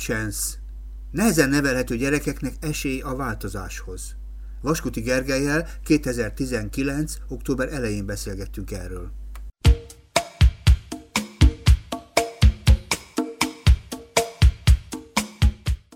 [0.00, 0.58] chance.
[1.10, 4.16] Nehezen nevelhető gyerekeknek esély a változáshoz.
[4.60, 7.14] Vaskuti Gergelyel 2019.
[7.28, 9.19] október elején beszélgettünk erről.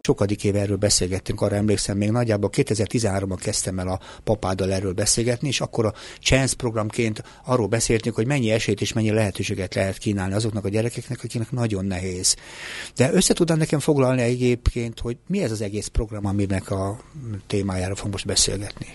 [0.04, 5.48] Sokadik éve erről beszélgettünk, arra emlékszem, még nagyjából 2013-ban kezdtem el a papáddal erről beszélgetni,
[5.48, 10.34] és akkor a Chance programként arról beszéltünk, hogy mennyi esélyt és mennyi lehetőséget lehet kínálni
[10.34, 12.36] azoknak a gyerekeknek, akiknek nagyon nehéz.
[12.96, 17.00] De össze tudnám nekem foglalni egyébként, hogy mi ez az egész program, aminek a
[17.46, 18.86] témájára fogunk most beszélgetni.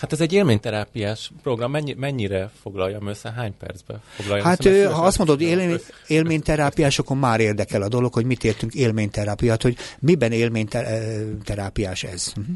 [0.00, 1.70] Hát ez egy élményterápiás program.
[1.70, 3.32] Mennyi, mennyire foglaljam össze?
[3.36, 4.88] Hány percbe foglaljam Hát össze?
[4.88, 9.76] ha azt mondod élmény, élményterápiás, akkor már érdekel a dolog, hogy mit értünk élményterápiát, hogy
[9.98, 12.32] miben élményterápiás ez.
[12.36, 12.54] Uh-huh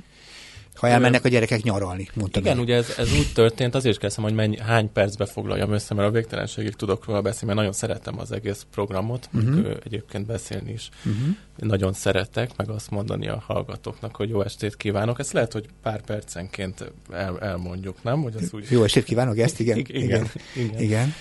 [0.75, 2.65] ha elmennek a gyerekek nyaralni, mondta Igen, meg.
[2.65, 6.09] ugye ez, ez úgy történt, azért is kezdtem, hogy mennyi, hány percbe foglaljam össze, mert
[6.09, 9.71] a végtelenségig tudok róla beszélni, mert nagyon szeretem az egész programot, uh-huh.
[9.85, 10.89] egyébként beszélni is.
[11.05, 11.37] Uh-huh.
[11.57, 15.19] Nagyon szeretek, meg azt mondani a hallgatóknak, hogy jó estét kívánok.
[15.19, 18.23] Ezt lehet, hogy pár percenként el, elmondjuk, nem?
[18.23, 18.67] Hogy az úgy...
[18.71, 19.79] Jó estét kívánok, ezt igen?
[19.79, 20.03] igen.
[20.03, 20.31] igen.
[20.55, 20.81] igen.
[20.83, 21.15] igen.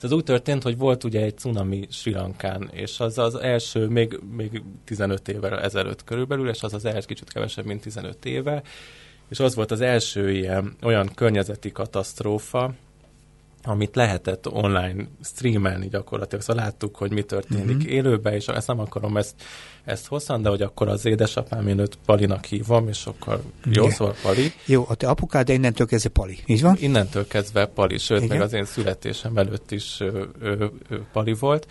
[0.00, 4.20] Ez úgy történt, hogy volt ugye egy cunami Sri Lankán, és az az első, még,
[4.36, 8.62] még 15 évvel ezelőtt körülbelül, és az az első kicsit kevesebb, mint 15 éve,
[9.28, 12.74] és az volt az első ilyen olyan környezeti katasztrófa,
[13.66, 16.44] amit lehetett online streamelni gyakorlatilag.
[16.44, 17.92] Szóval láttuk, hogy mi történik uh-huh.
[17.92, 19.34] élőben, és ezt nem akarom ezt,
[19.84, 23.90] ezt hosszan, de hogy akkor az édesapám, én őt Palinak hívom, és akkor jó, Igen.
[23.90, 24.52] szóval Pali.
[24.66, 26.76] Jó, a te apukád, de innentől kezdve Pali, így van?
[26.80, 28.36] Innentől kezdve Pali, sőt, Igen.
[28.36, 31.66] meg az én születésem előtt is ő, ő, ő Pali volt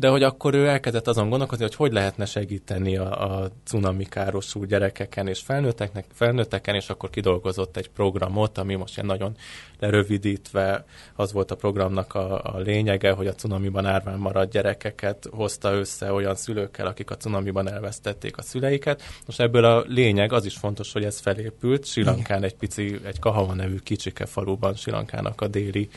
[0.00, 4.64] de hogy akkor ő elkezdett azon gondolkozni, hogy hogy lehetne segíteni a, a cunami károsú
[4.64, 9.36] gyerekeken és felnőtteknek, felnőtteken, és akkor kidolgozott egy programot, ami most ilyen nagyon
[9.78, 10.84] lerövidítve
[11.14, 16.12] az volt a programnak a, a lényege, hogy a cunamiban árván maradt gyerekeket hozta össze
[16.12, 19.02] olyan szülőkkel, akik a cunamiban elvesztették a szüleiket.
[19.26, 21.84] Most ebből a lényeg, az is fontos, hogy ez felépült.
[21.84, 25.88] Silankán egy pici, egy Kahava nevű kicsike faluban, Silankának a déli,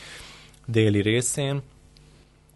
[0.66, 1.62] déli részén,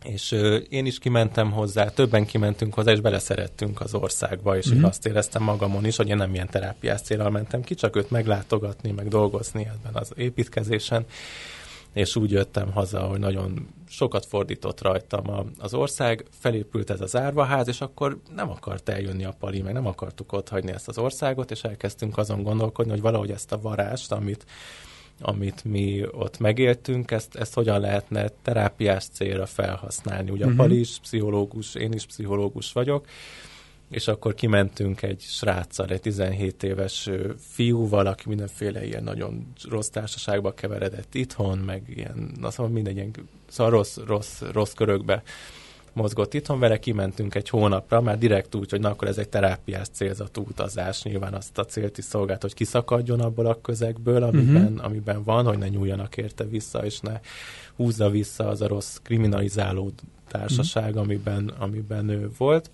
[0.04, 4.84] és ö, én is kimentem hozzá, többen kimentünk hozzá, és beleszerettünk az országba, és mm-hmm.
[4.84, 8.92] azt éreztem magamon is, hogy én nem ilyen terápiás célral mentem ki, csak őt meglátogatni,
[8.92, 11.06] meg dolgozni ebben az építkezésen,
[11.94, 17.16] és úgy jöttem haza, hogy nagyon sokat fordított rajtam a, az ország, felépült ez az
[17.16, 20.98] árvaház, és akkor nem akart eljönni a pali, meg nem akartuk ott hagyni ezt az
[20.98, 24.46] országot, és elkezdtünk azon gondolkodni, hogy valahogy ezt a varást, amit
[25.20, 30.30] amit mi ott megéltünk, ezt, ezt hogyan lehetne terápiás célra felhasználni.
[30.30, 30.60] Ugye uh-huh.
[30.60, 33.06] a Pali is pszichológus, én is pszichológus vagyok,
[33.90, 40.54] és akkor kimentünk egy sráccal, egy 17 éves fiúval, aki mindenféle ilyen nagyon rossz társaságba
[40.54, 43.12] keveredett itthon, meg ilyen, azt mondom, mindegy ilyen
[43.48, 45.24] szóval rossz, rossz, rossz körökbe
[45.98, 49.88] mozgott itthon, vele kimentünk egy hónapra, már direkt úgy, hogy na akkor ez egy terápiás
[49.92, 54.86] célzatú utazás, nyilván azt a célt is szolgált, hogy kiszakadjon abból a közegből, amiben, uh-huh.
[54.86, 57.20] amiben van, hogy ne nyúljanak érte vissza, és ne
[57.76, 59.92] húzza vissza az a rossz kriminalizáló
[60.28, 61.04] társaság, uh-huh.
[61.04, 62.70] amiben, amiben ő volt.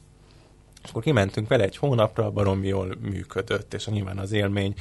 [0.83, 4.73] És akkor kimentünk vele egy hónapra, baromi jól működött, és nyilván az élmény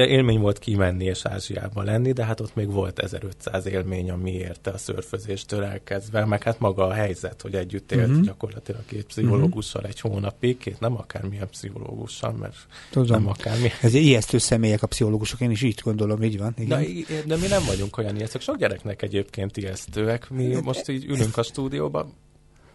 [0.00, 4.70] élmény volt kimenni és Ázsiában lenni, de hát ott még volt 1500 élmény, ami érte
[4.70, 8.24] a szörfözéstől elkezdve, meg hát maga a helyzet, hogy együtt élt uh-huh.
[8.24, 12.56] gyakorlatilag két pszichológussal egy hónapig, két nem akármilyen pszichológussal, mert
[12.90, 13.22] Tudom.
[13.22, 13.70] nem akármi.
[13.80, 16.54] Ez ijesztő személyek a pszichológusok, én is így gondolom, így van.
[16.58, 16.82] Igen.
[17.08, 20.30] De, de mi nem vagyunk olyan ijesztők, sok gyereknek egyébként ijesztőek.
[20.30, 22.12] Mi most így ülünk a stúdióban,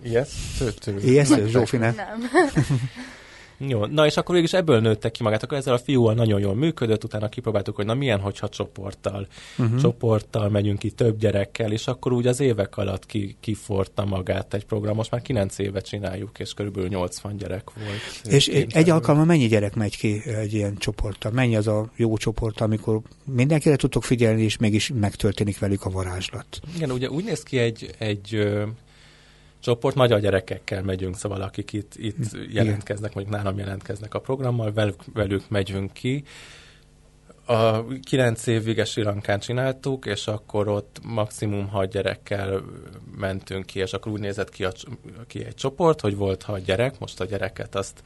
[0.03, 0.73] Ijesztő?
[1.03, 1.95] Ijesztő, Zsófi nem.
[3.57, 5.44] Jó, na és akkor végig ebből nőttek ki magát.
[5.44, 9.79] Akkor ezzel a fiúval nagyon jól működött, utána kipróbáltuk, hogy na milyen, hogyha csoporttal, uh-huh.
[9.79, 14.66] csoporttal megyünk ki több gyerekkel, és akkor úgy az évek alatt ki, kiforta magát egy
[14.66, 14.95] program.
[14.95, 18.34] Most már 9 éve csináljuk, és körülbelül 80 gyerek volt.
[18.34, 21.31] És egy alkalommal mennyi gyerek megy ki egy ilyen csoporttal?
[21.31, 26.60] Mennyi az a jó csoport, amikor mindenkire tudtok figyelni, és mégis megtörténik velük a varázslat?
[26.75, 28.48] Igen, ugye úgy néz ki egy, egy
[29.59, 35.04] csoport, magyar gyerekekkel megyünk, szóval akik itt, itt jelentkeznek, mondjuk nálam jelentkeznek a programmal, velük,
[35.13, 36.24] velük megyünk ki,
[37.47, 42.61] a kilenc évig Sri Lankán csináltuk, és akkor ott maximum hat gyerekkel
[43.17, 44.71] mentünk ki, és akkor úgy nézett ki, a,
[45.27, 48.01] ki egy csoport, hogy volt hat gyerek, most a gyereket azt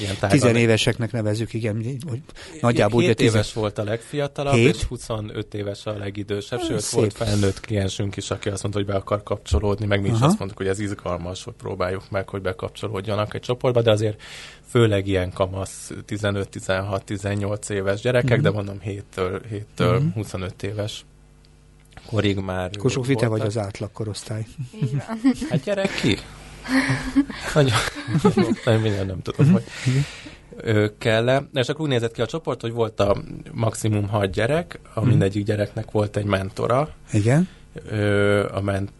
[0.00, 0.38] ilyen tágan...
[0.38, 2.22] Tizenéveseknek nevezük, igen, hogy
[2.60, 3.00] nagyjából...
[3.00, 3.34] 7 tizen...
[3.34, 4.74] éves volt a legfiatalabb, 7?
[4.74, 7.00] és 25 éves a legidősebb, sőt Szép.
[7.00, 10.38] volt felnőtt kliensünk is, aki azt mondta, hogy be akar kapcsolódni, meg mi is azt
[10.38, 14.20] mondtuk, hogy ez izgalmas, hogy próbáljuk meg, hogy bekapcsolódjanak egy csoportba, de azért
[14.68, 18.42] főleg ilyen kamasz 15-16-18 éves gyerekek, mm-hmm.
[18.42, 20.10] de mondom 7-től, 7-től mm-hmm.
[20.14, 21.04] 25 éves
[22.06, 22.70] korig már.
[22.78, 24.46] Kosófi, te vagy az átlag korosztály.
[25.50, 26.18] Hát gyerek ki!
[27.54, 27.76] Nagyon,
[28.64, 29.64] nagyon nem tudom, hogy
[30.98, 31.48] kell -e.
[31.52, 33.16] És akkor úgy nézett ki a csoport, hogy volt a
[33.52, 35.08] maximum hat gyerek, a mhm.
[35.08, 36.88] mindegyik gyereknek volt egy mentora.
[37.12, 37.48] Igen.
[38.52, 38.90] A ment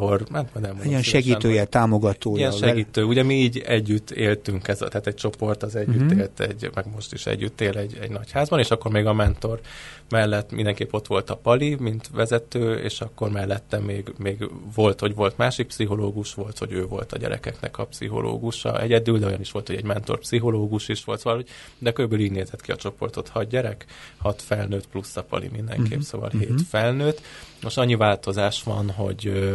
[0.00, 2.38] mentor, hát nem Ilyen segítője, hogy, támogatója.
[2.38, 3.04] Ilyen segítő.
[3.04, 6.18] Ugye mi így együtt éltünk, ez, tehát egy csoport az együtt uh-huh.
[6.18, 9.12] élt, egy, meg most is együtt él egy, egy nagy házban, és akkor még a
[9.12, 9.60] mentor
[10.08, 15.14] mellett mindenképp ott volt a Pali, mint vezető, és akkor mellette még, még volt, hogy
[15.14, 19.50] volt másik pszichológus, volt, hogy ő volt a gyerekeknek a pszichológusa egyedül, de olyan is
[19.50, 21.44] volt, hogy egy mentor pszichológus is volt, szóval,
[21.78, 23.84] de körülbelül így nézett ki a csoportot, hat gyerek,
[24.18, 26.02] hat felnőtt plusz a Pali mindenképp, uh-huh.
[26.02, 26.48] szóval uh-huh.
[26.48, 27.20] hét felnőtt.
[27.62, 29.52] Most annyi változás van, hogy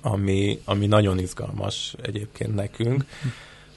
[0.00, 3.04] ami, ami nagyon izgalmas egyébként nekünk,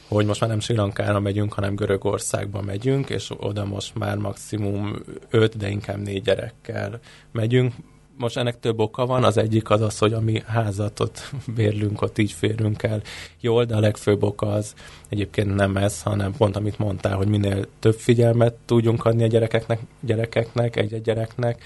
[0.07, 4.95] hogy most már nem Sri Lankára megyünk, hanem Görögországba megyünk, és oda most már maximum
[5.30, 7.00] öt, de inkább négy gyerekkel
[7.31, 7.74] megyünk.
[8.18, 12.18] Most ennek több oka van, az egyik az az, hogy a mi házatot bérlünk, ott
[12.18, 13.01] így férünk el
[13.39, 14.74] jól, de a legfőbb oka az
[15.10, 19.80] egyébként nem ez, hanem pont amit mondtál, hogy minél több figyelmet tudjunk adni a gyerekeknek,
[20.00, 21.63] gyerekeknek egy-egy gyereknek,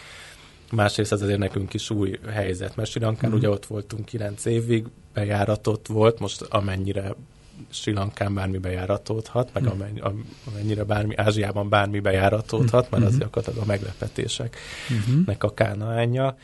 [0.71, 3.33] Másrészt ez azért nekünk is új helyzet, mert Sri Lankán mm.
[3.33, 7.15] ugye ott voltunk kilenc évig, bejáratott volt, most amennyire
[7.69, 10.03] Sri Lankán bármi bejáratódhat, meg mm.
[10.43, 13.11] amennyire bármi, Ázsiában bármi bejáratódhat, mert mm-hmm.
[13.11, 14.59] az gyakorlatilag a meglepetéseknek
[14.93, 15.21] mm-hmm.
[15.39, 16.37] a kánaánja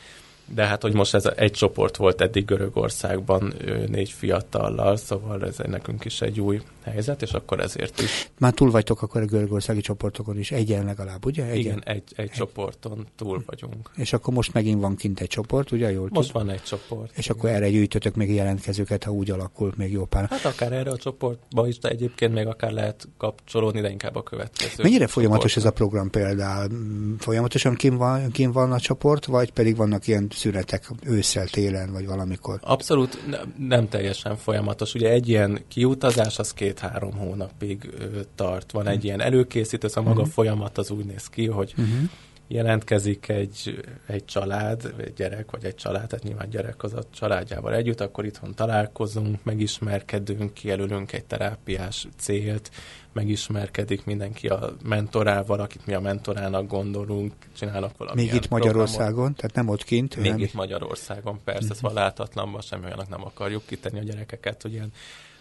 [0.54, 3.54] de hát, hogy most ez egy csoport volt eddig Görögországban
[3.88, 8.30] négy fiatallal, szóval ez nekünk is egy új helyzet, és akkor ezért is.
[8.40, 11.44] Már túl vagytok akkor a görögországi csoportokon is, egyen legalább, ugye?
[11.44, 11.58] Egyen?
[11.58, 13.92] Igen, egy, egy, egy csoporton túl vagyunk.
[13.96, 15.92] És akkor most megint van kint egy csoport, ugye?
[15.92, 16.42] Jól most tud?
[16.42, 17.12] van egy csoport.
[17.18, 17.38] És igen.
[17.38, 20.28] akkor erre gyűjtötök még jelentkezőket, ha úgy alakul még jó pár.
[20.30, 24.24] Hát akár erre a csoportba is, de egyébként még akár lehet kapcsolódni, de inkább a
[24.24, 24.84] következő.
[24.84, 26.70] Mennyire folyamatos ez a program például?
[27.18, 32.06] Folyamatosan kim van, kim van a csoport, vagy pedig vannak ilyen szünetek ősszel, télen, vagy
[32.08, 32.60] valamikor?
[32.62, 33.38] Abszolút ne,
[33.68, 34.94] nem teljesen folyamatos.
[34.94, 37.90] Ugye egy ilyen kiutazás az két-három hónapig
[38.36, 38.72] tart.
[38.72, 42.10] Van egy uh ilyen előkészítő, szóval maga uh folyamat az úgy néz ki, hogy uh-huh.
[42.48, 47.74] jelentkezik egy, egy család, egy gyerek, vagy egy család, tehát nyilván gyerek az a családjával
[47.74, 52.72] együtt, akkor itthon találkozunk, megismerkedünk, kijelölünk egy terápiás célt,
[53.14, 58.22] megismerkedik mindenki a mentorával, akit mi a mentorának gondolunk, csinálnak valami.
[58.22, 59.38] Még itt Magyarországon, programot.
[59.38, 60.16] tehát nem ott kint?
[60.16, 60.40] Még nem...
[60.40, 61.78] itt Magyarországon, persze, uh-huh.
[61.78, 64.92] ez valátatlanban semmi olyanak nem akarjuk kitenni a gyerekeket, hogy ilyen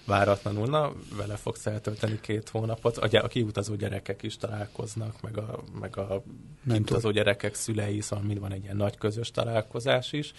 [0.06, 2.96] váratlanul, na, vele fogsz eltölteni két hónapot.
[2.96, 6.22] A, a kiutazó gyerekek is találkoznak, meg a, meg a
[6.68, 10.32] kiutazó gyerekek szülei, szóval mind van egy ilyen nagy közös találkozás is.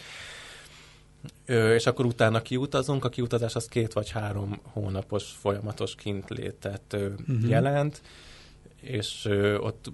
[1.46, 7.08] Ö, és akkor utána kiutazunk, a kiutazás az két vagy három hónapos folyamatos kintlétet ö,
[7.08, 7.50] uh-huh.
[7.50, 8.02] jelent,
[8.82, 9.92] és ö, ott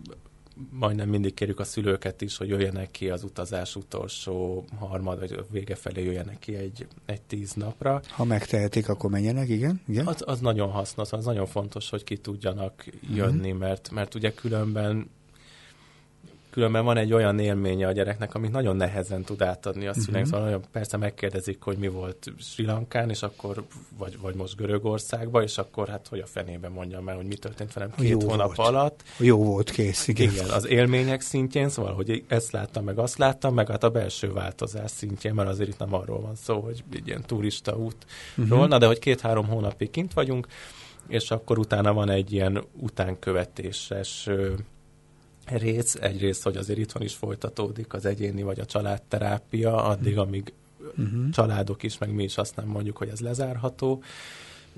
[0.70, 5.76] majdnem mindig kérjük a szülőket is, hogy jöjjenek ki az utazás utolsó harmad, vagy vége
[5.76, 8.02] felé jöjjenek ki egy, egy tíz napra.
[8.08, 9.82] Ha megtehetik, akkor menjenek, igen?
[9.88, 10.08] igen?
[10.08, 13.60] Az, az nagyon hasznos, az nagyon fontos, hogy ki tudjanak jönni, uh-huh.
[13.60, 15.10] mert, mert ugye különben
[16.54, 20.08] különben van egy olyan élménye a gyereknek, amit nagyon nehezen tud átadni a szünek.
[20.08, 20.26] Uh-huh.
[20.26, 23.64] Szóval nagyon, persze megkérdezik, hogy mi volt Sri Lankán, és akkor,
[23.98, 27.74] vagy, vagy most Görögországban, és akkor hát, hogy a fenében mondjam el, hogy mi történt
[27.74, 28.70] velem két Jó hónap volt.
[28.70, 29.04] alatt.
[29.18, 30.30] Jó volt, kész, igen.
[30.30, 30.50] igen.
[30.50, 34.92] az élmények szintjén, szóval, hogy ezt láttam, meg azt láttam, meg hát a belső változás
[34.92, 37.90] szintjén, mert azért itt nem arról van szó, hogy egy ilyen turista útról,
[38.38, 38.68] uh-huh.
[38.68, 40.48] na de hogy két-három hónapig kint vagyunk,
[41.08, 44.30] és akkor utána van egy ilyen utánkövetéses
[45.46, 50.54] rész, egyrészt, hogy azért itthon is folytatódik az egyéni vagy a családterápia, addig, amíg
[50.98, 51.30] uh-huh.
[51.30, 54.04] családok is, meg mi is azt nem mondjuk, hogy ez lezárható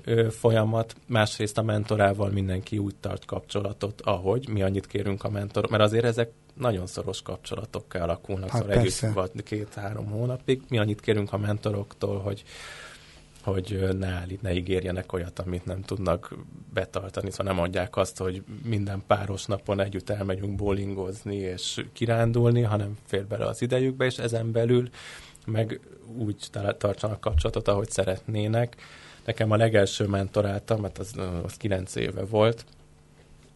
[0.04, 0.94] ö, folyamat.
[1.06, 6.04] Másrészt a mentorával mindenki úgy tart kapcsolatot, ahogy mi annyit kérünk a mentor, mert azért
[6.04, 10.62] ezek nagyon szoros kapcsolatokká alakulnak, hát szóval együtt két-három hónapig.
[10.68, 12.44] Mi annyit kérünk a mentoroktól, hogy
[13.46, 16.36] hogy ne, állít, ne ígérjenek olyat, amit nem tudnak
[16.74, 22.98] betartani, szóval nem mondják azt, hogy minden páros napon együtt elmegyünk bowlingozni és kirándulni, hanem
[23.06, 24.88] fér bele az idejükbe, és ezen belül
[25.46, 25.80] meg
[26.16, 26.48] úgy
[26.78, 28.76] tartsanak kapcsolatot, ahogy szeretnének.
[29.24, 32.64] Nekem a legelső mentoráltam, mert az, az 9 éve volt,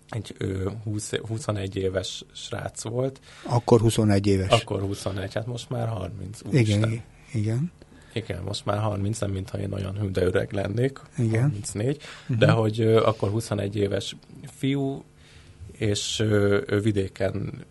[0.09, 3.21] egy ő, 20, 21 éves srác volt.
[3.43, 4.51] Akkor 21 éves.
[4.51, 6.41] Akkor 21, hát most már 30.
[6.51, 7.73] Igen, igen.
[8.13, 11.01] Igen, most már 30, nem mintha én olyan hű, de öreg lennék.
[11.19, 11.43] Igen.
[11.43, 11.97] 34.
[12.23, 12.37] Uh-huh.
[12.37, 15.05] De hogy ö, akkor 21 éves fiú,
[15.73, 17.65] és ö, ő vidéken,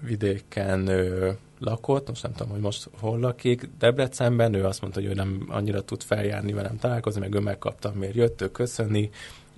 [0.00, 5.08] vidéken ö, lakott, most nem tudom, hogy most hol lakik, Debrecenben, ő azt mondta, hogy
[5.08, 9.10] ő nem annyira tud feljárni velem találkozni, meg ő megkaptam, miért jött, ő köszöni,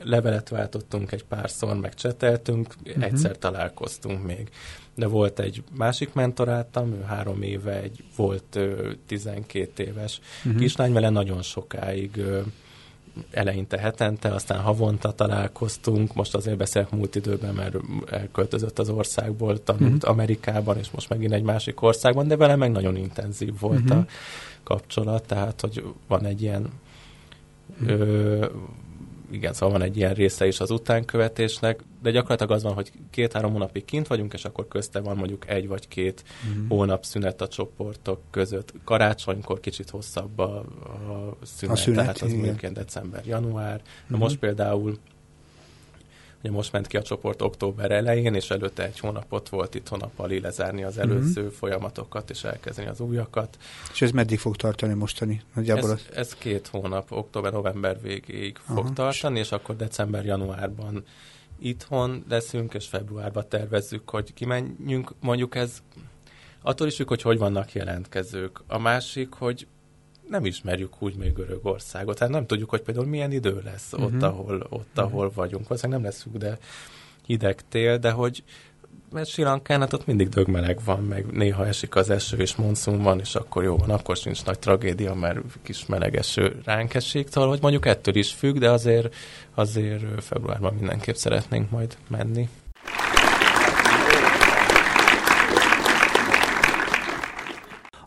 [0.02, 3.04] levelet váltottunk egy párszor, meg cseteltünk, uh-huh.
[3.04, 4.50] egyszer találkoztunk még.
[5.00, 10.60] De volt egy másik mentorátam, ő három éve egy volt ö, 12 éves uh-huh.
[10.60, 12.40] kislány, vele nagyon sokáig ö,
[13.30, 17.76] eleinte hetente, aztán havonta találkoztunk, most azért beszélek múlt időben, mert
[18.10, 20.10] elköltözött az országból, tanult uh-huh.
[20.10, 23.98] Amerikában, és most megint egy másik országban, de vele meg nagyon intenzív volt uh-huh.
[23.98, 24.06] a
[24.62, 26.70] kapcsolat, tehát hogy van egy ilyen
[27.80, 28.00] uh-huh.
[28.00, 28.46] ö,
[29.30, 33.52] igen, szóval van egy ilyen része is az utánkövetésnek, de gyakorlatilag az van, hogy két-három
[33.52, 36.68] hónapig kint vagyunk, és akkor közte van mondjuk egy vagy két mm.
[36.68, 38.72] hónap szünet a csoportok között.
[38.84, 43.80] Karácsonykor kicsit hosszabb a, a szünet, a szünet tehát az mondjuk december-január.
[44.12, 44.16] Mm.
[44.16, 44.98] most például
[46.42, 50.10] Ugye most ment ki a csoport október elején, és előtte egy hónapot volt itthon a
[50.16, 51.56] Pali lezárni az előző uh-huh.
[51.56, 53.58] folyamatokat, és elkezdeni az újakat.
[53.92, 55.42] És ez meddig fog tartani mostani?
[55.54, 56.16] Nagyjából ez, az...
[56.16, 58.74] ez két hónap, október-november végéig Aha.
[58.74, 61.04] fog tartani, és akkor december-januárban
[61.58, 65.12] itthon leszünk, és februárban tervezzük, hogy kimenjünk.
[65.20, 65.82] Mondjuk ez
[66.62, 68.60] attól is függ, hogy hogy vannak jelentkezők.
[68.66, 69.66] A másik, hogy
[70.30, 72.18] nem ismerjük úgy még Görögországot.
[72.18, 74.14] Hát nem tudjuk, hogy például milyen idő lesz uh-huh.
[74.14, 75.04] ott, ahol, ott, uh-huh.
[75.04, 75.68] ahol vagyunk.
[75.68, 76.58] Valószínűleg nem leszünk, de
[77.26, 78.42] hideg tél, de hogy
[79.12, 83.02] mert Sri Lankán, hát ott mindig dögmeleg van, meg néha esik az eső, és monszum
[83.02, 87.28] van, és akkor jó van, akkor sincs nagy tragédia, mert kis meleg eső ránk esik,
[87.30, 89.14] szóval, hogy mondjuk ettől is függ, de azért,
[89.54, 92.48] azért februárban mindenképp szeretnénk majd menni.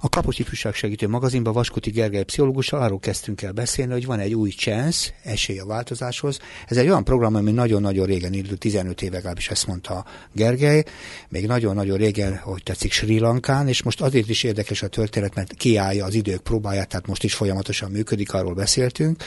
[0.06, 4.34] A Kapos Ifjúság Segítő magazinban Vaskuti Gergely pszichológussal arról kezdtünk el beszélni, hogy van egy
[4.34, 6.40] új chance, esély a változáshoz.
[6.68, 10.84] Ez egy olyan program, ami nagyon-nagyon régen indult, 15 éve legalábbis ezt mondta Gergely,
[11.30, 15.54] még nagyon-nagyon régen, hogy tetszik Sri Lankán, és most azért is érdekes a történet, mert
[15.54, 19.24] kiállja az idők próbáját, tehát most is folyamatosan működik, arról beszéltünk,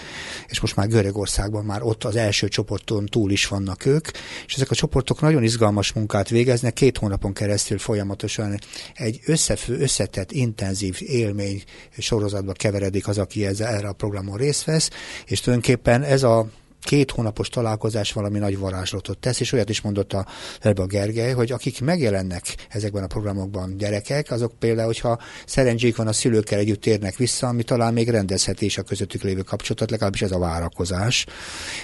[0.46, 4.08] és most már Görögországban már ott az első csoporton túl is vannak ők,
[4.46, 8.58] és ezek a csoportok nagyon izgalmas munkát végeznek, két hónapon keresztül folyamatosan
[8.94, 11.62] egy összefő, összetett, intenzív intenzív élmény
[11.98, 14.90] sorozatba keveredik az, aki ezzel, erre a programon részt vesz,
[15.26, 16.46] és tulajdonképpen ez a
[16.86, 20.26] két hónapos találkozás valami nagy varázslatot tesz, és olyat is mondott a,
[20.62, 26.12] a Gergely, hogy akik megjelennek ezekben a programokban gyerekek, azok például, hogyha szerencsék van a
[26.12, 30.32] szülőkkel együtt térnek vissza, ami talán még rendezheti is a közöttük lévő kapcsolatot, legalábbis ez
[30.32, 31.26] a várakozás.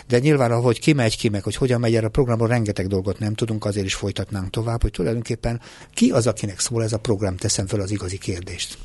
[0.07, 3.35] De nyilván, ahogy kimegy ki, meg hogy hogyan megy erre a programon, rengeteg dolgot nem
[3.35, 5.61] tudunk, azért is folytatnánk tovább, hogy tulajdonképpen
[5.95, 8.79] ki az, akinek szól ez a program, teszem fel az igazi kérdést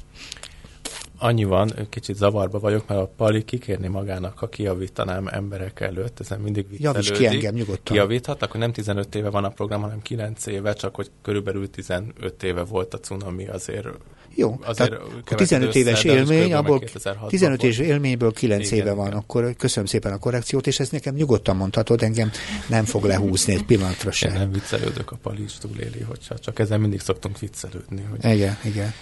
[1.17, 6.39] annyi van, kicsit zavarba vagyok, mert a Pali kikérni magának, ha kiavítanám emberek előtt, ezen
[6.39, 7.07] mindig viccelődik.
[7.07, 7.95] Javíts ki engem nyugodtan.
[7.95, 12.43] Kiavíthat, akkor nem 15 éve van a program, hanem 9 éve, csak hogy körülbelül 15
[12.43, 13.87] éve volt a cunami, azért
[14.35, 16.81] jó, azért tehát 15 össze, éves élmény, abból
[17.27, 19.17] 15 éves élményből 9 igen, éve van, igen.
[19.17, 22.31] akkor köszönöm szépen a korrekciót, és ezt nekem nyugodtan mondhatod, engem
[22.69, 24.31] nem fog lehúzni egy pillanatra sem.
[24.31, 28.05] Én nem viccelődök, a Pali is túléli, hogyha csak ezzel mindig szoktunk viccelődni.
[28.09, 28.31] Hogy...
[28.31, 28.93] Igen, igen.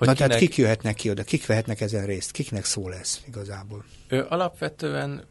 [0.00, 0.28] Hogy Na kinek...
[0.30, 3.84] tehát kik jöhetnek ki oda, kik vehetnek ezen részt, kiknek szól ez igazából?
[4.08, 5.24] Ő alapvetően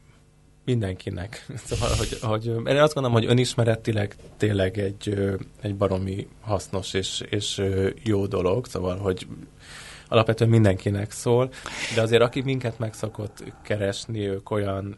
[0.65, 1.45] mindenkinek.
[1.67, 7.61] Szóval, hogy, hogy én azt gondolom, hogy önismeretileg tényleg egy, egy baromi hasznos és, és
[8.03, 9.27] jó dolog, szóval, hogy
[10.07, 11.51] alapvetően mindenkinek szól,
[11.95, 14.97] de azért aki minket meg szokott keresni, ők olyan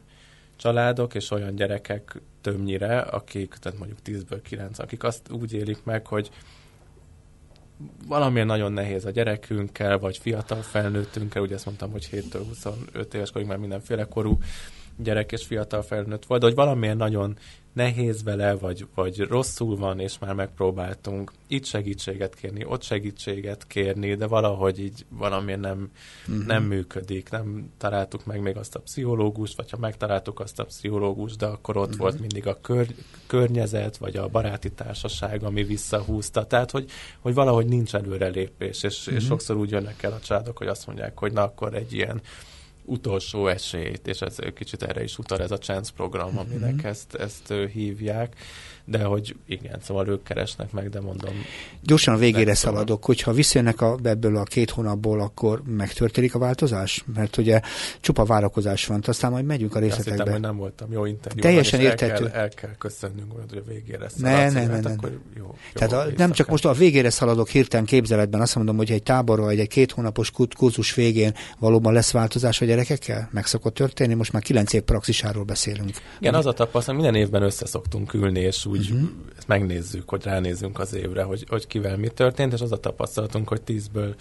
[0.55, 6.07] családok és olyan gyerekek többnyire, akik, tehát mondjuk 10-ből 9, akik azt úgy élik meg,
[6.07, 6.29] hogy
[8.07, 13.31] valamilyen nagyon nehéz a gyerekünkkel, vagy fiatal felnőttünkkel, ugye ezt mondtam, hogy 7-től 25 éves
[13.31, 14.37] korig már mindenféle korú
[14.97, 17.37] gyerek és fiatal felnőtt volt, de hogy valamilyen nagyon
[17.73, 24.15] nehéz vele, vagy, vagy rosszul van, és már megpróbáltunk itt segítséget kérni, ott segítséget kérni,
[24.15, 25.91] de valahogy így valamilyen nem,
[26.27, 26.45] uh-huh.
[26.45, 31.37] nem működik, nem találtuk meg még azt a pszichológust, vagy ha megtaláltuk azt a pszichológust,
[31.37, 31.99] de akkor ott uh-huh.
[31.99, 32.87] volt mindig a kör,
[33.27, 36.45] környezet, vagy a baráti társaság, ami visszahúzta.
[36.45, 39.15] Tehát, hogy, hogy valahogy nincs előrelépés, és, uh-huh.
[39.15, 42.21] és sokszor úgy jönnek el a családok, hogy azt mondják, hogy na akkor egy ilyen
[42.85, 46.87] utolsó esélyt, és ez kicsit erre is utal ez a Chance program, aminek mm-hmm.
[46.87, 48.35] ezt, ezt hívják
[48.85, 51.33] de hogy igen, szóval ők keresnek meg, de mondom.
[51.83, 57.03] Gyorsan a végére szaladok, hogyha visszajönnek a, ebből a két hónapból, akkor megtörténik a változás?
[57.15, 57.61] Mert ugye
[57.99, 60.11] csupa várakozás van, aztán majd megyünk a részletekbe.
[60.11, 61.41] Azt hittem, hogy nem voltam jó interjú.
[61.41, 62.25] Teljesen értető.
[62.25, 64.53] El kell, el kell köszönnünk, hogy a végére szaladsz.
[64.53, 64.91] Ne, ne, ne, ne.
[64.91, 68.77] Akkor jó, jó Tehát a, nem csak most a végére szaladok hirtelen képzeletben, azt mondom,
[68.77, 73.29] hogy egy táborról, egy, egy két hónapos kurzus végén valóban lesz változás a gyerekekkel?
[73.31, 74.13] Meg szokott történni?
[74.13, 75.91] Most már kilenc év praxisáról beszélünk.
[76.19, 79.09] Igen, az a tapasztalat, minden évben összeszoktunk ülni, és úgy uh-huh.
[79.37, 83.47] ezt megnézzük, hogy ránézzünk az évre, hogy, hogy kivel mi történt, és az a tapasztalatunk,
[83.47, 84.15] hogy tízből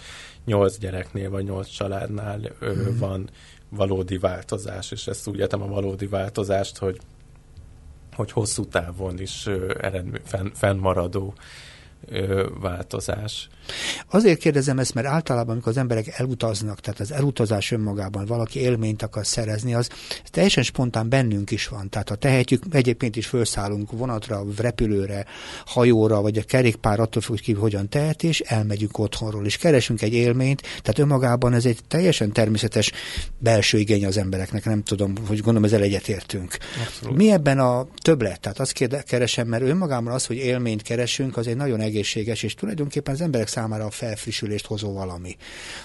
[0.45, 2.97] nyolc gyereknél vagy nyolc családnál uh-huh.
[2.97, 3.29] van
[3.69, 6.99] valódi változás, és ezt úgy értem a valódi változást, hogy
[8.15, 9.47] hogy hosszú távon is
[9.79, 11.33] eredmény, fenn, fennmaradó
[12.59, 13.49] változás.
[14.09, 19.01] Azért kérdezem ezt, mert általában, amikor az emberek elutaznak, tehát az elutazás önmagában valaki élményt
[19.01, 19.89] akar szerezni, az
[20.31, 21.89] teljesen spontán bennünk is van.
[21.89, 25.25] Tehát ha tehetjük, egyébként is felszállunk vonatra, repülőre,
[25.65, 30.13] hajóra, vagy a kerékpár, attól függ, hogy hogyan tehet, és elmegyünk otthonról, és keresünk egy
[30.13, 30.61] élményt.
[30.61, 32.91] Tehát önmagában ez egy teljesen természetes
[33.39, 34.65] belső igény az embereknek.
[34.65, 36.57] Nem tudom, hogy gondolom ezzel egyetértünk.
[36.85, 37.17] Abszolút.
[37.17, 38.39] Mi ebben a többlet?
[38.39, 43.13] Tehát azt keresem, mert önmagában az, hogy élményt keresünk, az egy nagyon egészséges, és tulajdonképpen
[43.13, 45.37] az emberek számára a felfrissülést hozó valami.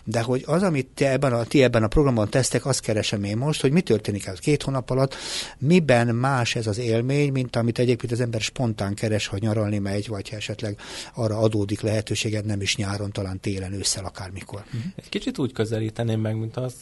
[0.04, 3.36] De hogy az, amit ti ebben a, ti ebben a programban tesztek, azt keresem én
[3.36, 5.14] most, hogy mi történik ez két hónap alatt,
[5.58, 10.08] miben más ez az élmény, mint amit egyébként az ember spontán keres, ha nyaralni megy,
[10.08, 10.78] vagy ha esetleg
[11.14, 14.62] arra adódik lehetőséged, nem is nyáron, talán télen, ősszel, akármikor.
[14.66, 14.82] Uh-huh.
[14.96, 16.74] Egy kicsit úgy közelíteném meg, mint az,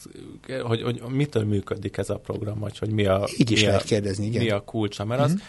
[0.63, 3.83] hogy, hogy mitől működik ez a program, vagy hogy mi a, Így is mi lehet
[3.83, 4.43] a, kérdezni, igen.
[4.43, 5.37] Mi a kulcsa, mert uh-huh.
[5.37, 5.43] az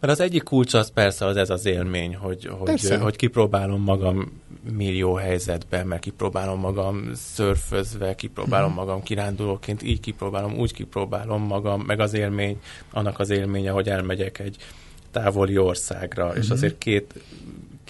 [0.00, 4.40] mert az egyik kulcs az persze az ez az élmény, hogy, hogy, hogy kipróbálom magam
[4.76, 8.84] millió helyzetben, mert kipróbálom magam szörfözve, kipróbálom uh-huh.
[8.84, 12.60] magam kirándulóként, így kipróbálom, úgy kipróbálom magam, meg az élmény,
[12.92, 14.56] annak az élménye, hogy elmegyek egy
[15.10, 16.38] távoli országra, uh-huh.
[16.38, 16.52] és mhm.
[16.52, 17.14] azért két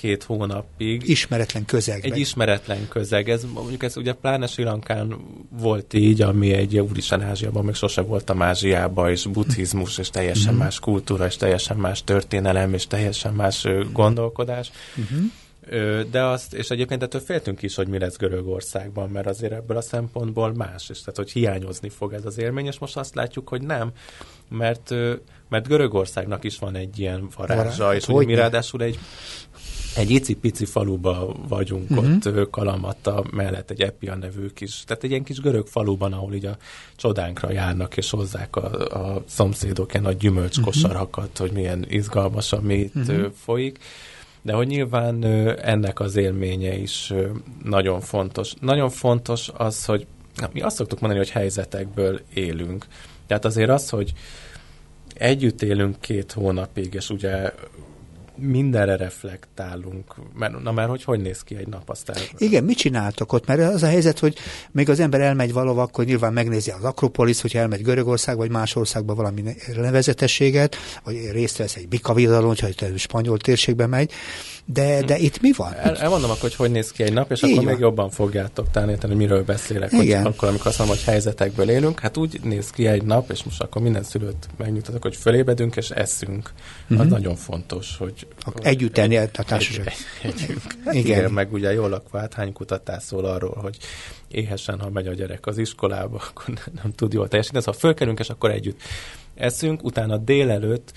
[0.00, 1.09] két hónapig.
[1.09, 2.04] Ismeretlen közeg.
[2.04, 3.28] Egy ismeretlen közeg.
[3.28, 5.16] Ez, mondjuk ez ugye pláne Sri Lankán
[5.50, 10.59] volt így, ami egy úristen Ázsiában, még sose voltam Ázsiában, és buddhizmus, és teljesen uh-huh.
[10.59, 14.71] más kultúra, és teljesen más történelem, és teljesen más gondolkodás.
[14.97, 15.30] Uh-huh.
[16.11, 19.80] De azt, és egyébként ettől féltünk is, hogy mi lesz Görögországban, mert azért ebből a
[19.80, 23.62] szempontból más, és tehát, hogy hiányozni fog ez az élmény, és most azt látjuk, hogy
[23.62, 23.92] nem,
[24.49, 24.95] mert
[25.50, 28.99] mert Görögországnak is van egy ilyen varázsa, Vará, és hogy mi ráadásul egy
[29.97, 32.14] egy icipici faluba vagyunk uh-huh.
[32.26, 36.44] ott Kalamatta mellett egy Epia nevű kis, tehát egy ilyen kis görög faluban, ahol így
[36.44, 36.56] a
[36.97, 41.38] csodánkra járnak és hozzák a, a szomszédok ilyen nagy gyümölcskosarakat, uh-huh.
[41.38, 43.32] hogy milyen izgalmas, ami itt uh-huh.
[43.44, 43.78] folyik.
[44.42, 45.25] De hogy nyilván
[45.59, 47.12] ennek az élménye is
[47.64, 48.55] nagyon fontos.
[48.61, 50.07] Nagyon fontos az, hogy
[50.53, 52.87] mi azt szoktuk mondani, hogy helyzetekből élünk.
[53.26, 54.12] Tehát azért az, hogy
[55.14, 57.53] együtt élünk két hónapig, és ugye
[58.40, 60.14] mindenre reflektálunk.
[60.35, 62.16] Mert, na már hogy hogy néz ki egy nap aztán?
[62.38, 63.46] Igen, mit csináltok ott?
[63.46, 64.37] Mert az a helyzet, hogy
[64.70, 68.76] még az ember elmegy valahova, akkor nyilván megnézi az Akropolis, hogyha elmegy Görögország, vagy más
[68.76, 69.42] országba valami
[69.76, 74.12] nevezetességet, vagy részt vesz egy bikavidalon, hogyha egy spanyol térségbe megy,
[74.72, 75.74] de, de itt mi van?
[75.74, 77.72] El, elmondom akkor, hogy hogy néz ki egy nap, és Így akkor van.
[77.72, 79.92] még jobban fogjátok talán érteni, hogy miről beszélek.
[79.92, 80.22] Igen.
[80.22, 83.42] Hogy akkor, amikor azt mondom, hogy helyzetekből élünk, hát úgy néz ki egy nap, és
[83.42, 86.52] most akkor minden szülőt megnyugtatok, hogy fölébedünk és eszünk.
[86.83, 87.00] Uh-huh.
[87.00, 87.14] Az mhm.
[87.14, 88.26] nagyon fontos, hogy...
[88.44, 89.87] Akkor együtt tenni a társaság.
[90.22, 91.18] Egy, egy, egy, hát igen.
[91.18, 91.33] igen.
[91.33, 93.76] meg ugye jól lakva, hát hány kutatás szól arról, hogy
[94.28, 97.64] éhesen, ha megy a gyerek az iskolába, akkor nem, tud jól teljesíteni.
[97.64, 98.80] Szóval fölkelünk, és akkor együtt
[99.35, 100.92] eszünk, utána délelőtt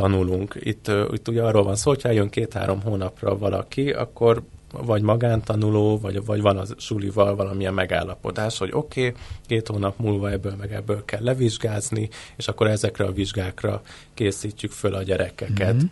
[0.00, 0.56] tanulunk.
[0.58, 6.24] Itt, itt ugye arról van szó, hogy jön két-három hónapra valaki, akkor vagy magántanuló, vagy,
[6.24, 11.04] vagy van az sulival valamilyen megállapodás, hogy oké, okay, két hónap múlva ebből meg ebből
[11.04, 13.82] kell levizsgázni, és akkor ezekre a vizsgákra
[14.14, 15.74] készítjük föl a gyerekeket.
[15.74, 15.86] Mm-hmm.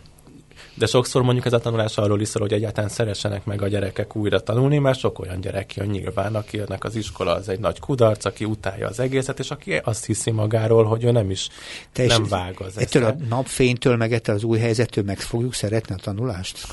[0.79, 4.15] De sokszor mondjuk ez a tanulás arról is szól, hogy egyáltalán szeressenek meg a gyerekek
[4.15, 8.25] újra tanulni, mert sok olyan gyerek jön nyilván, akinek az iskola az egy nagy kudarc,
[8.25, 11.49] aki utálja az egészet, és aki azt hiszi magáról, hogy ő nem is
[11.91, 15.95] Te nem vág az Ettől a napfénytől, meg ettől az új helyzettől meg fogjuk szeretni
[15.95, 16.67] a tanulást?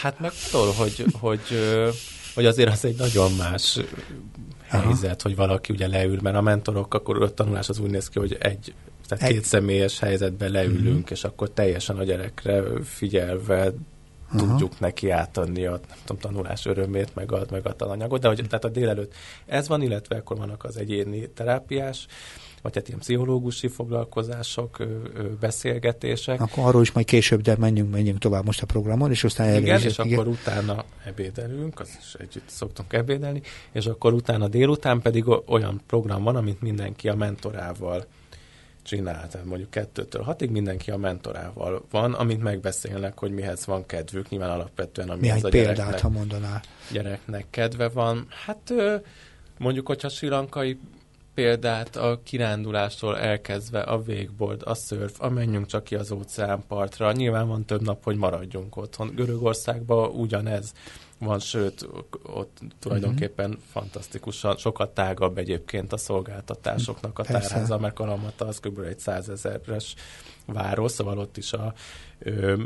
[0.00, 1.40] Hát meg attól, hogy, hogy,
[2.34, 3.78] hogy azért az egy nagyon más
[4.66, 5.22] helyzet, Aha.
[5.22, 8.36] hogy valaki ugye leül, mert a mentorok, akkor a tanulás az úgy néz ki, hogy
[8.40, 8.72] egy
[9.08, 11.10] tehát két személyes helyzetben leülünk, uh-huh.
[11.10, 13.72] és akkor teljesen a gyerekre figyelve
[14.32, 14.46] Aha.
[14.46, 18.44] tudjuk neki átadni a nem tudom, tanulás örömét, meg a, meg a tananyagot, de hogy,
[18.48, 19.14] tehát a délelőtt
[19.46, 22.06] ez van, illetve akkor vannak az egyéni terápiás,
[22.62, 24.86] vagy hát ilyen pszichológusi foglalkozások,
[25.40, 26.40] beszélgetések.
[26.40, 29.80] Akkor arról is majd később, de menjünk, menjünk tovább most a programon, és aztán Igen,
[29.80, 30.12] és igen.
[30.12, 33.42] akkor utána ebédelünk, az is együtt szoktunk ebédelni,
[33.72, 38.06] és akkor utána délután pedig olyan program van, amit mindenki a mentorával
[38.88, 44.28] csinál, tehát mondjuk kettőtől hatig mindenki a mentorával van, amint megbeszélnek, hogy mihez van kedvük,
[44.28, 46.62] nyilván alapvetően, ami az a példát, gyereknek, ha mondanál.
[46.92, 48.26] gyereknek kedve van.
[48.46, 48.72] Hát
[49.58, 50.78] mondjuk, hogyha silankai
[51.38, 57.12] példát a kirándulástól elkezdve a végboard, a szörf, a menjünk csak ki az óceánpartra.
[57.12, 59.14] Nyilván van több nap, hogy maradjunk otthon.
[59.14, 60.72] Görögországban ugyanez
[61.18, 61.88] van, sőt,
[62.22, 63.64] ott tulajdonképpen uh-huh.
[63.70, 68.78] fantasztikusan, sokat tágabb egyébként a szolgáltatásoknak a tárháza, mert Kalamata az kb.
[68.78, 69.94] egy százezeres
[70.46, 71.74] város, szóval ott is a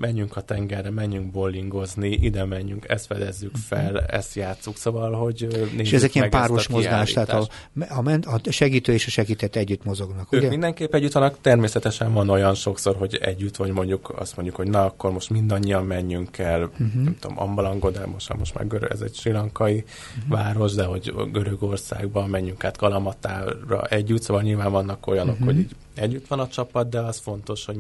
[0.01, 4.15] menjünk a tengerre, menjünk bowlingozni, ide menjünk, ezt fedezzük fel, uh-huh.
[4.15, 7.49] ezt játsszuk, szóval, hogy És ezek ilyen páros mozgás, tehát a,
[7.89, 10.49] a, a segítő és a segített együtt mozognak, Ők ugye?
[10.49, 14.85] mindenképp együtt vannak, természetesen van olyan sokszor, hogy együtt, vagy mondjuk azt mondjuk, hogy na,
[14.85, 17.03] akkor most mindannyian menjünk el, uh-huh.
[17.05, 19.85] nem tudom, Ambalangod, most, most már görög, ez egy silankai
[20.17, 20.43] uh-huh.
[20.43, 25.49] város, de hogy Görögországban menjünk át Kalamatára együtt, szóval nyilván vannak olyanok, uh-huh.
[25.49, 27.77] hogy így együtt van a csapat, de az fontos, hogy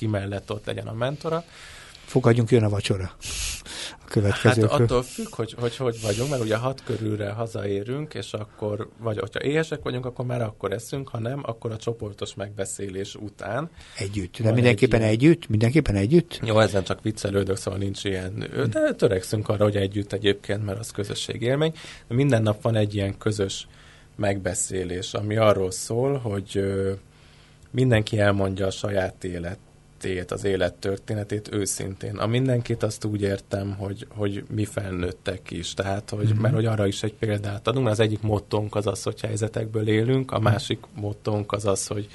[0.00, 1.44] mindenki mellett ott legyen a mentora.
[2.04, 3.12] Fogadjunk, jön a vacsora.
[3.92, 4.62] A következő.
[4.62, 9.18] Hát attól függ, hogy, hogy hogy vagyunk, mert ugye hat körülre hazaérünk, és akkor, vagy
[9.18, 13.70] hogyha éhesek vagyunk, akkor már akkor eszünk, ha nem, akkor a csoportos megbeszélés után.
[13.96, 14.36] Együtt.
[14.40, 15.48] De mindenképpen egy együtt?
[15.48, 16.40] Mindenképpen együtt?
[16.44, 18.48] Jó, ezen csak viccelődök, szóval nincs ilyen.
[18.70, 21.72] De törekszünk arra, hogy együtt egyébként, mert az közösség élmény.
[22.08, 23.66] De minden nap van egy ilyen közös
[24.16, 26.60] megbeszélés, ami arról szól, hogy
[27.70, 29.14] mindenki elmondja a saját
[30.04, 32.16] életét, az élettörténetét őszintén.
[32.16, 35.74] A mindenkit azt úgy értem, hogy, hogy mi felnőttek is.
[35.74, 36.40] Tehát, hogy, mm-hmm.
[36.40, 39.88] mert hogy arra is egy példát adunk, mert az egyik mottónk az az, hogy helyzetekből
[39.88, 42.08] élünk, a másik mottónk az az, hogy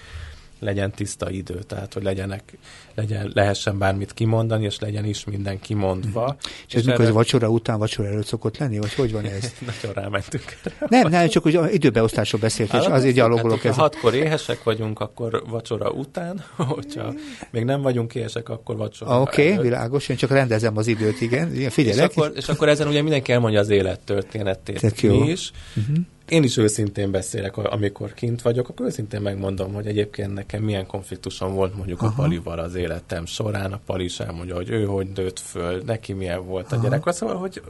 [0.60, 2.58] legyen tiszta idő, tehát hogy legyenek,
[2.96, 6.26] legyen, lehessen bármit kimondani, és legyen is minden kimondva.
[6.26, 6.50] Mm.
[6.68, 7.13] És, és ez mikor erre...
[7.13, 9.54] vacsora után, vacsora előtt szokott lenni, vagy hogy van ez?
[9.82, 10.44] Nagyon rámentünk.
[10.88, 15.89] Nem, nem, csak hogy időbeosztásról beszélt, és azért gyalogolok hát, hatkor éhesek vagyunk, akkor vacsora
[15.89, 17.13] után, hogyha
[17.52, 21.70] még nem vagyunk éhesek, akkor vacsora Oké, okay, világos, én csak rendezem az időt, igen,
[21.70, 22.12] figyelek.
[22.12, 25.02] És akkor, és akkor ezen ugye mindenki elmondja az élettörténetét.
[25.02, 25.52] Mi is.
[25.76, 25.98] Uh-huh
[26.29, 31.53] én is őszintén beszélek, amikor kint vagyok, akkor őszintén megmondom, hogy egyébként nekem milyen konfliktusom
[31.53, 32.11] volt mondjuk Aha.
[32.11, 33.73] a palival az életem során.
[33.73, 37.03] A pali is elmondja, hogy ő hogy nőtt föl, neki milyen volt a gyerek.
[37.05, 37.61] Szóval, hogy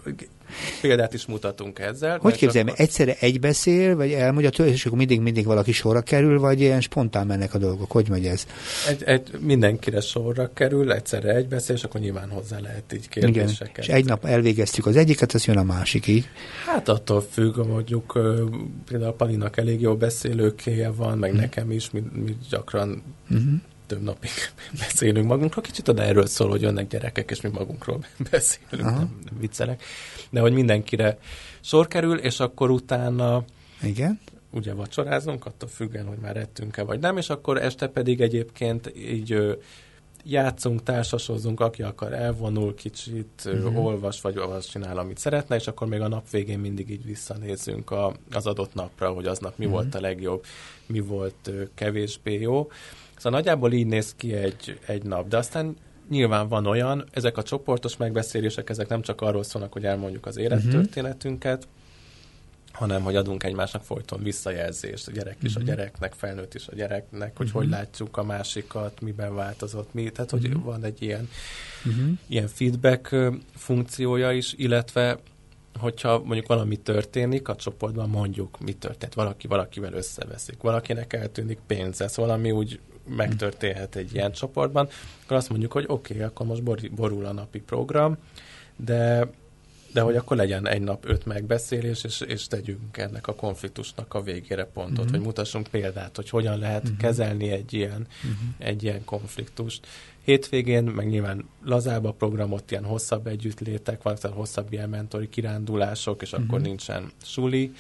[0.82, 2.18] példát is mutatunk ezzel.
[2.22, 2.80] Hogy képzeljem, akkor...
[2.80, 7.28] egyszerre egy beszél, vagy elmondja tőle, és akkor mindig-mindig valaki sorra kerül, vagy ilyen spontán
[7.28, 7.92] mennek a dolgok?
[7.92, 8.46] Hogy megy ez?
[8.88, 13.70] Egy, egy, mindenkire sorra kerül, egyszerre egy beszél, és akkor nyilván hozzá lehet így kérdéseket.
[13.70, 13.82] Igen.
[13.82, 16.30] És egy nap elvégeztük az egyiket, az jön a másik, így?
[16.66, 18.14] Hát attól függ, mondjuk
[18.86, 21.40] például a Palinak elég jó beszélőkéje van, meg hmm.
[21.40, 23.62] nekem is, mi, mi gyakran hmm.
[23.86, 24.30] több napig
[24.80, 25.64] beszélünk magunkról.
[25.64, 29.84] Kicsit oda erről szól, hogy jönnek gyerekek, és mi magunkról beszélünk, nem, nem viccelek.
[30.30, 31.18] De hogy mindenkire
[31.62, 33.46] sor kerül, és akkor utána
[33.82, 34.20] Igen
[34.56, 39.58] ugye vacsorázunk, attól függően, hogy már ettünk-e vagy nem, és akkor este pedig egyébként így
[40.26, 43.86] játszunk, társasozunk, aki akar elvonul kicsit, uh-huh.
[43.86, 47.92] olvas, vagy azt csinál, amit szeretne, és akkor még a nap végén mindig így visszanézünk
[47.92, 49.82] a, az adott napra, hogy aznap mi uh-huh.
[49.82, 50.46] volt a legjobb,
[50.86, 52.68] mi volt kevésbé jó.
[53.18, 55.76] Szóval nagyjából így néz ki egy, egy nap, de aztán
[56.10, 60.38] nyilván van olyan, ezek a csoportos megbeszélések, ezek nem csak arról szólnak, hogy elmondjuk az
[60.38, 61.75] élettörténetünket, uh-huh
[62.76, 65.56] hanem hogy adunk egymásnak folyton visszajelzést, a gyerek is uh-huh.
[65.56, 65.76] a mhm.
[65.76, 67.62] gyereknek, felnőtt is a gyereknek, hogy uh-huh.
[67.62, 70.64] hogy látjuk a másikat, miben változott mi, tehát hogy uh-huh.
[70.64, 71.30] van egy ilyen,
[71.86, 72.10] uh-huh.
[72.28, 73.16] ilyen feedback
[73.56, 75.20] funkciója is, illetve
[75.80, 82.08] hogyha mondjuk valami történik a csoportban, mondjuk mi történt, valaki valakivel összeveszik, valakinek eltűnik pénze,
[82.08, 84.90] szóval valami úgy megtörténhet egy ilyen csoportban,
[85.24, 88.18] akkor azt mondjuk, hogy oké, okay, akkor most borul a napi program,
[88.76, 89.30] de
[89.96, 94.22] de hogy akkor legyen egy nap öt megbeszélés, és, és tegyünk ennek a konfliktusnak a
[94.22, 95.12] végére pontot, uh-huh.
[95.12, 96.98] hogy mutassunk példát, hogy hogyan lehet uh-huh.
[96.98, 98.40] kezelni egy ilyen, uh-huh.
[98.58, 99.88] egy ilyen konfliktust.
[100.24, 106.22] Hétvégén meg nyilván lazább a programot, ilyen hosszabb együttlétek, van, tehát hosszabb ilyen mentori kirándulások,
[106.22, 106.48] és uh-huh.
[106.48, 107.72] akkor nincsen suli,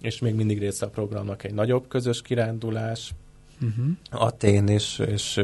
[0.00, 3.14] és még mindig része a programnak egy nagyobb közös kirándulás,
[3.62, 3.86] uh-huh.
[4.10, 5.40] Atén, és, és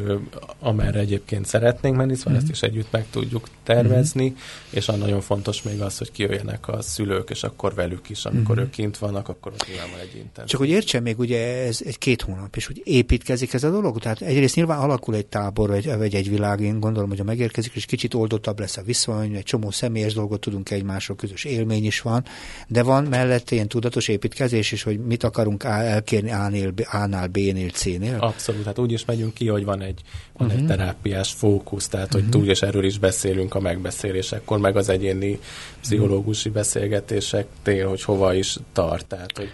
[0.61, 2.49] amerre egyébként szeretnénk menni, szóval uh-huh.
[2.49, 4.39] ezt is együtt meg tudjuk tervezni, uh-huh.
[4.71, 8.51] és a nagyon fontos még az, hogy kijöjjenek a szülők, és akkor velük is, amikor
[8.51, 8.65] uh-huh.
[8.65, 10.45] ők kint vannak, akkor ott nyilván van egy intenzív.
[10.51, 13.99] Csak hogy értsem még, ugye ez egy két hónap, és hogy építkezik ez a dolog,
[13.99, 17.75] tehát egyrészt nyilván alakul egy tábor, vagy, vagy egy világ, én gondolom, hogy a megérkezik,
[17.75, 22.01] és kicsit oldottabb lesz a viszony, egy csomó személyes dolgot tudunk egymásról, közös élmény is
[22.01, 22.25] van,
[22.69, 28.08] de van mellette ilyen tudatos építkezés is, hogy mit akarunk elkérni A-nél, A-nál, B-nél, C-nél,
[28.09, 28.29] beszélnél?
[28.29, 30.01] Abszolút, hát úgy is megyünk ki, hogy van egy,
[30.33, 30.53] van uh-huh.
[30.53, 30.77] egy mhm.
[30.77, 32.41] terápiás fókusz, tehát hogy uh-huh.
[32.41, 35.39] túl, és erről is beszélünk a megbeszélésekkor, meg az egyéni
[35.81, 39.07] pszichológusi beszélgetéseknél, hogy hova is tart.
[39.07, 39.49] Tehát, hogy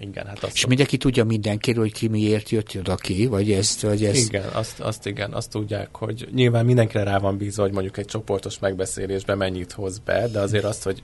[0.00, 3.80] igen, hát azt És mindenki tudja mindenkiről, hogy ki miért jött oda ki, vagy ezt,
[3.80, 4.26] vagy ezt?
[4.26, 8.04] Igen, azt, azt igen, azt tudják, hogy nyilván mindenkire rá van bízva, hogy mondjuk egy
[8.04, 11.02] csoportos megbeszélésbe mennyit hoz be, de azért azt, hogy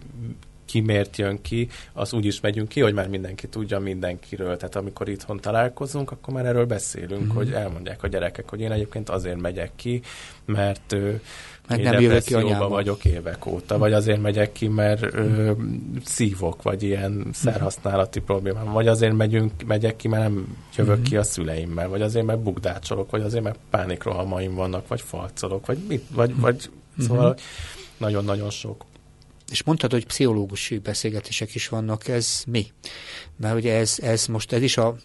[0.65, 4.57] ki miért jön ki, az úgy is megyünk ki, hogy már mindenki tudja mindenkiről.
[4.57, 7.35] Tehát amikor itthon találkozunk, akkor már erről beszélünk, mm-hmm.
[7.35, 10.03] hogy elmondják a gyerekek, hogy én egyébként azért megyek ki,
[10.45, 10.97] mert
[11.69, 12.69] mert én nem jövök ki anyámmal.
[12.69, 15.53] vagyok évek óta, vagy azért megyek ki, mert ö,
[16.05, 21.05] szívok, vagy ilyen szerhasználati problémám, vagy azért megyünk, megyek ki, mert nem jövök mm-hmm.
[21.05, 25.79] ki a szüleimmel, vagy azért, mert bukdácsolok, vagy azért, mert pánikrohamaim vannak, vagy falcolok, vagy
[25.89, 27.07] mit, vagy, vagy mm-hmm.
[27.07, 27.37] szóval
[27.97, 28.85] nagyon-nagyon sok.
[29.51, 32.67] És mondtad, hogy pszichológusi beszélgetések is vannak, ez mi?
[33.37, 34.97] Mert ugye ez, ez most ez is a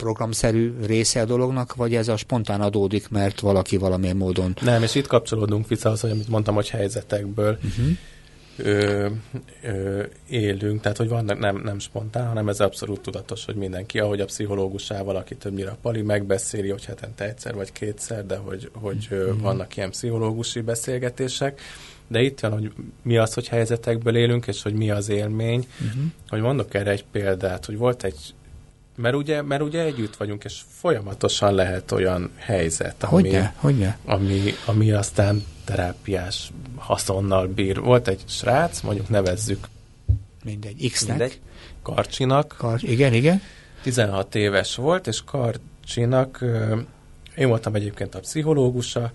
[0.00, 4.56] programszerű része a dolognak, vagy ez a spontán adódik, mert valaki valamilyen módon...
[4.60, 7.96] Nem, és itt kapcsolódunk vissza az, hogy amit mondtam, hogy helyzetekből uh-huh.
[8.56, 9.08] ö,
[9.62, 14.20] ö, élünk, tehát hogy vannak nem, nem spontán, hanem ez abszolút tudatos, hogy mindenki, ahogy
[14.20, 19.08] a pszichológusával, aki többnyire a Pali megbeszéli, hogy hetente egyszer vagy kétszer, de hogy, hogy
[19.10, 19.40] uh-huh.
[19.40, 21.60] vannak ilyen pszichológusi beszélgetések,
[22.10, 25.66] de itt van, hogy mi az, hogy helyzetekből élünk, és hogy mi az élmény.
[25.80, 26.02] Uh-huh.
[26.28, 28.34] Hogy mondok erre egy példát, hogy volt egy
[28.96, 33.98] mert ugye, mert ugye együtt vagyunk, és folyamatosan lehet olyan helyzet, ami, hogyne, hogyne.
[34.04, 37.80] Ami, ami aztán terápiás haszonnal bír.
[37.80, 39.68] Volt egy srác, mondjuk nevezzük
[40.44, 41.18] mindegy, X-nek.
[41.18, 41.40] Mindegy,
[41.82, 42.54] Karcsinak.
[42.58, 43.42] Kar- igen, igen.
[43.82, 46.44] 16 éves volt, és Karcsinak,
[47.36, 49.10] én voltam egyébként a pszichológusa,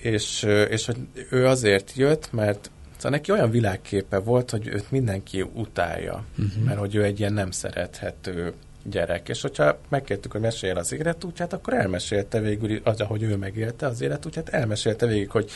[0.00, 0.96] és, és hogy
[1.30, 6.64] ő azért jött, mert Szóval neki olyan világképe volt, hogy őt mindenki utálja, uh-huh.
[6.64, 8.52] mert hogy ő egy ilyen nem szerethető
[8.84, 9.28] gyerek.
[9.28, 14.00] És hogyha megkértük, hogy mesél az életútját, akkor elmesélte végül, az, ahogy ő megélte az
[14.00, 15.50] életútját, elmesélte végig, hogy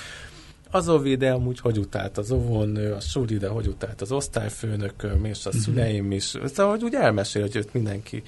[0.70, 5.48] az Ovide amúgy hogy utált az óvónő, a Sulide hogy utált az osztályfőnököm, és a
[5.48, 5.64] uh-huh.
[5.64, 6.24] szüleim is.
[6.24, 8.22] Szóval, hogy úgy elmesél, hogy őt mindenki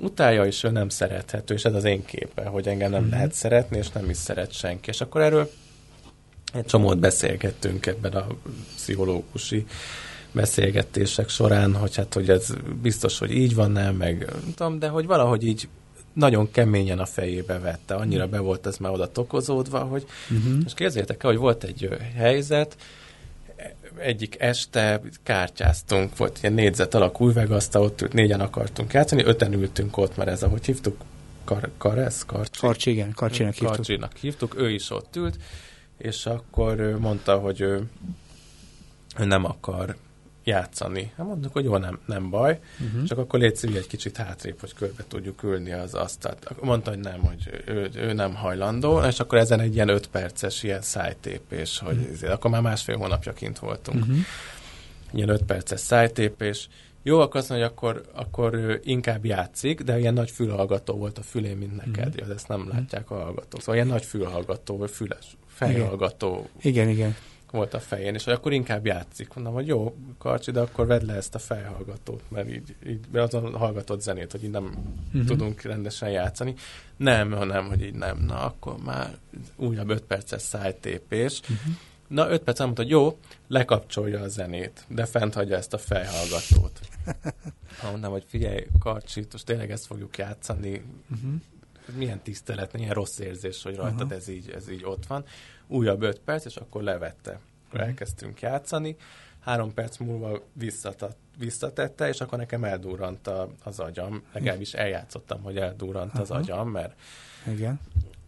[0.00, 3.14] utálja, és ő nem szerethető, és ez az én képe, hogy engem nem uh-huh.
[3.14, 4.90] lehet szeretni, és nem is szeret senki.
[4.90, 5.50] És akkor erről
[6.54, 8.26] egy csomót beszélgettünk ebben a
[8.74, 9.66] pszichológusi
[10.32, 15.06] beszélgetések során, hogy hát, hogy ez biztos, hogy így van, nem, meg tudom, de hogy
[15.06, 15.68] valahogy így
[16.12, 20.58] nagyon keményen a fejébe vette, annyira be volt ez már oda tokozódva, hogy uh-huh.
[20.66, 22.76] és képzeljétek el, hogy volt egy helyzet,
[23.98, 29.96] egyik este kártyáztunk, volt ilyen négyzet alakú üvegasztal, ott ült, négyen akartunk játszani, öten ültünk
[29.96, 30.96] ott, mert ez ahogy hívtuk,
[31.44, 32.24] Kar, Karesz?
[32.26, 32.60] Karcsi?
[32.60, 33.74] Karcsi, igen, Karcsinak hívtuk.
[33.76, 35.36] Karcsinak hívtuk, ő is ott ült,
[35.98, 37.82] és akkor mondta, hogy ő,
[39.16, 39.96] nem akar
[40.48, 41.12] játszani.
[41.16, 43.04] Hát mondtuk, hogy jó, nem, nem baj, uh-huh.
[43.04, 46.54] csak akkor légy szívi egy kicsit hátrébb, hogy körbe tudjuk ülni az asztalt.
[46.60, 50.62] Mondta, hogy nem, hogy ő, ő nem hajlandó, és akkor ezen egy ilyen öt perces
[50.62, 52.12] ilyen szájtépés, hogy uh-huh.
[52.12, 54.00] ezért, akkor már másfél hónapja kint voltunk.
[54.00, 54.16] Uh-huh.
[55.12, 56.68] Ilyen öt perces szájtépés.
[57.02, 61.18] Jó, akkor azt mondja, hogy akkor, akkor ő inkább játszik, de ilyen nagy fülhallgató volt
[61.18, 62.06] a fülén, mint neked.
[62.06, 62.28] Uh-huh.
[62.28, 63.60] Ja, ezt nem látják a hallgatók.
[63.60, 66.48] Szóval ilyen nagy fülhallgató, vagy füles, fejhallgató.
[66.60, 66.88] Igen, igen.
[66.88, 67.16] igen
[67.50, 69.34] volt a fején, és hogy akkor inkább játszik.
[69.34, 73.54] Mondom, hogy jó, Karcsi, de akkor vedd le ezt a fejhallgatót, mert így, így azon
[73.54, 74.64] hallgatott zenét, hogy így nem
[75.06, 75.24] uh-huh.
[75.24, 76.54] tudunk rendesen játszani.
[76.96, 78.18] Nem, hanem, hogy így nem.
[78.18, 79.18] Na, akkor már
[79.56, 81.40] újabb öt perces szájtépés.
[81.40, 81.74] Uh-huh.
[82.08, 86.80] Na, öt perc mondta, hogy jó, lekapcsolja a zenét, de fent hagyja ezt a fejhallgatót.
[87.90, 90.82] Mondom, hogy figyelj, Karcsi, most tényleg ezt fogjuk játszani.
[91.10, 91.32] Uh-huh.
[91.96, 94.16] Milyen tisztelet, milyen rossz érzés, hogy rajtad uh-huh.
[94.16, 95.24] ez, így, ez így ott van
[95.68, 97.40] újabb öt perc, és akkor levette.
[97.66, 97.88] Akkor mhm.
[97.88, 98.96] elkezdtünk játszani,
[99.40, 104.22] három perc múlva visszatat, visszatette, és akkor nekem eldurrant a, az agyam.
[104.32, 106.20] Legalábbis eljátszottam, hogy eldurrant Aha.
[106.20, 106.94] az agyam, mert
[107.46, 107.80] Igen.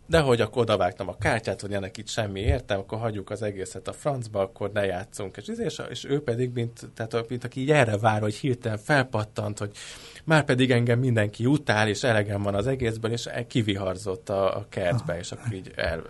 [0.06, 3.88] De hogy akkor odavágtam a kártyát, hogy ennek itt semmi értem, akkor hagyjuk az egészet
[3.88, 5.36] a francba, akkor ne játszunk.
[5.36, 9.58] És, és, és ő pedig, mint, tehát, mint aki így erre vár, hogy hirtelen felpattant,
[9.58, 9.76] hogy
[10.24, 15.18] már pedig engem mindenki utál, és elegem van az egészből, és kiviharzott a, a kertbe,
[15.18, 16.02] és akkor így el,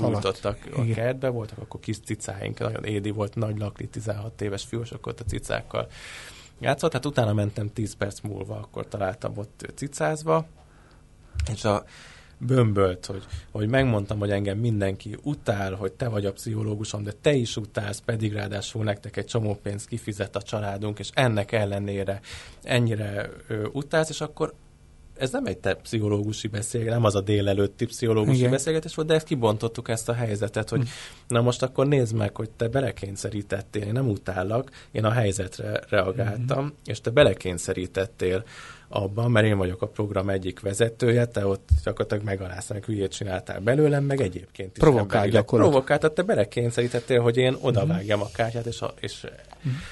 [0.00, 0.94] elbújtottak a Igen.
[0.94, 5.24] kertbe, voltak akkor kis cicáink, nagyon édi volt, nagy lakli, 16 éves fiúsok ott a
[5.24, 5.88] cicákkal
[6.58, 10.46] játszott, hát utána mentem 10 perc múlva, akkor találtam ott cicázva,
[11.52, 11.84] és a
[12.38, 17.32] bömbölt, hogy, hogy megmondtam, hogy engem mindenki utál, hogy te vagy a pszichológusom, de te
[17.32, 22.20] is utálsz, pedig ráadásul nektek egy csomó pénzt kifizet a családunk, és ennek ellenére
[22.62, 24.54] ennyire ö, utálsz, és akkor
[25.18, 28.50] ez nem egy te pszichológusi beszélgetés, nem az a délelőtti pszichológusi Igen.
[28.50, 30.86] beszélgetés volt, de ezt kibontottuk ezt a helyzetet, hogy hm.
[31.28, 36.64] na most akkor nézd meg, hogy te belekényszerítettél, én nem utállak, én a helyzetre reagáltam,
[36.64, 36.72] hm.
[36.84, 38.44] és te belekényszerítettél
[38.88, 43.60] abban, mert én vagyok a program egyik vezetője, te ott gyakorlatilag megaláztam, meg hülyét csináltál
[43.60, 44.82] belőlem, meg egyébként is.
[44.82, 45.84] Provokál gyakorlatilag.
[45.84, 49.26] Provokált, te belekényszerítettél, hogy én odavágjam a kártyát, és, a, és,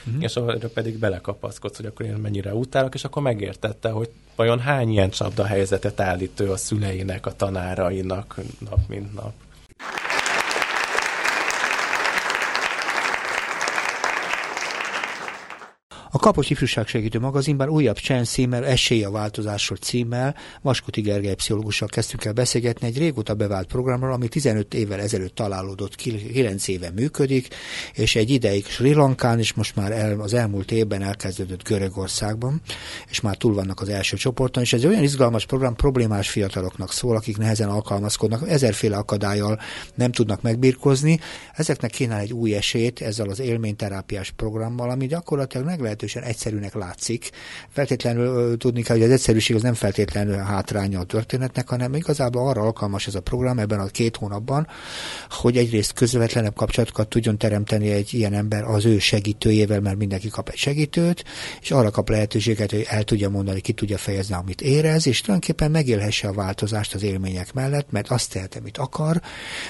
[0.04, 0.22] uh-huh.
[0.22, 4.90] és arra pedig belekapaszkodsz, hogy akkor én mennyire utálok, és akkor megértette, hogy vajon hány
[4.90, 8.36] ilyen csapda helyzetet állít ő a szüleinek, a tanárainak
[8.70, 9.32] nap mint nap.
[16.16, 22.24] A Kapos Ifjúságsegítő magazinban újabb Csen címmel, Esély a változásról címmel Vaskuti Gergely pszichológussal kezdtünk
[22.24, 27.48] el beszélgetni egy régóta bevált programról, ami 15 évvel ezelőtt találódott, 9 éve működik,
[27.94, 32.60] és egy ideig Sri Lankán, és most már el, az elmúlt évben elkezdődött Görögországban,
[33.08, 36.92] és már túl vannak az első csoporton, és ez egy olyan izgalmas program, problémás fiataloknak
[36.92, 39.60] szól, akik nehezen alkalmazkodnak, ezerféle akadályjal
[39.94, 41.20] nem tudnak megbírkozni.
[41.54, 47.30] Ezeknek kínál egy új esélyt ezzel az élményterápiás programmal, ami gyakorlatilag meglehetősen egyszerűnek látszik.
[47.68, 52.60] Feltétlenül tudni kell, hogy az egyszerűség az nem feltétlenül hátránya a történetnek, hanem igazából arra
[52.60, 54.66] alkalmas ez a program ebben a két hónapban,
[55.30, 60.48] hogy egyrészt közvetlenebb kapcsolatokat tudjon teremteni egy ilyen ember az ő segítőjével, mert mindenki kap
[60.48, 61.24] egy segítőt,
[61.60, 65.70] és arra kap lehetőséget, hogy el tudja mondani, ki tudja fejezni, amit érez, és tulajdonképpen
[65.70, 69.20] megélhesse a változást az élmények mellett, mert azt tehet, amit akar,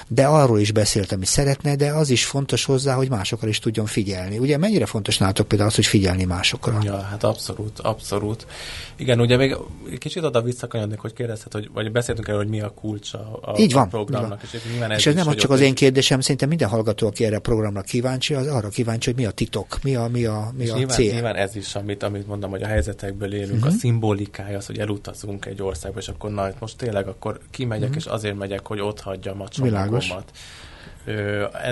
[0.07, 3.85] de arról is beszélt, amit szeretne, de az is fontos hozzá, hogy másokkal is tudjon
[3.85, 4.37] figyelni.
[4.37, 6.79] Ugye mennyire fontos nálatok például az, hogy figyelni másokra?
[6.83, 8.47] Ja, hát abszolút, abszolút.
[8.95, 9.55] Igen, ugye még
[9.97, 13.73] kicsit oda visszakanyodnék, hogy kérdezted, hogy, vagy beszéltünk erről, hogy mi a kulcsa a, Így
[13.73, 14.43] van, a programnak.
[14.43, 14.61] És, ez,
[14.97, 18.33] és ez nem csak az én kérdésem, szerintem minden hallgató, aki erre a programra kíváncsi,
[18.33, 21.13] az arra kíváncsi, hogy mi a titok, mi a, mi a, mi a nyilván, cél.
[21.13, 23.67] Nyilván ez is, amit, amit mondom, hogy a helyzetekből élünk, uh-huh.
[23.67, 23.77] a mhm.
[23.77, 28.03] szimbolikája az, hogy elutazunk egy országba, és akkor na, most tényleg akkor kimegyek, uh-huh.
[28.03, 30.31] és azért megyek, hogy ott hagyjam a csomagomat.
[30.31, 30.31] E,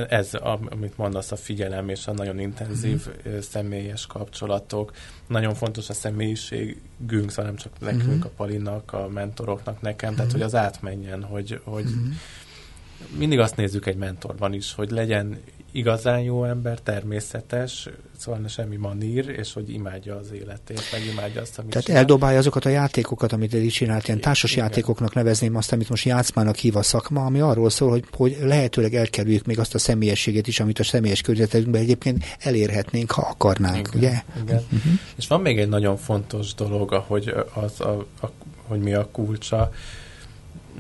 [0.10, 0.34] ez,
[0.70, 3.40] amit mondasz, a figyelem és a nagyon intenzív uh-huh.
[3.40, 4.92] személyes kapcsolatok.
[5.28, 8.26] Nagyon fontos a személyiségünk, szóval nem csak nekünk, uh-huh.
[8.26, 10.16] a Palinak, a mentoroknak, nekem, uh-huh.
[10.16, 13.18] tehát hogy az átmenjen, hogy, hogy uh-huh.
[13.18, 15.40] mindig azt nézzük egy mentorban is, hogy legyen
[15.72, 21.58] igazán jó ember, természetes, szóval semmi manír, és hogy imádja az életét, meg imádja azt,
[21.60, 22.02] amit Tehát csinál.
[22.02, 24.64] eldobálja azokat a játékokat, amit eddig csinált, ilyen társas Igen.
[24.64, 28.94] játékoknak nevezném azt, amit most játszmának hív a szakma, ami arról szól, hogy, hogy lehetőleg
[28.96, 33.98] elkerüljük még azt a személyességet is, amit a személyes környezetünkben egyébként elérhetnénk, ha akarnánk, Igen.
[33.98, 34.22] ugye?
[34.44, 34.64] Igen.
[34.72, 34.92] Uh-huh.
[35.16, 38.32] És van még egy nagyon fontos dolog, ahogy az, a, a,
[38.68, 39.72] hogy mi a kulcsa.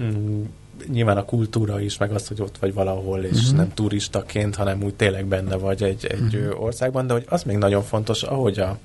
[0.02, 0.44] Mm,
[0.92, 3.56] nyilván a kultúra is, meg az, hogy ott vagy valahol, és uh-huh.
[3.56, 6.64] nem turistaként, hanem úgy tényleg benne vagy egy, egy uh-huh.
[6.64, 8.78] országban, de hogy az még nagyon fontos, ahogy a,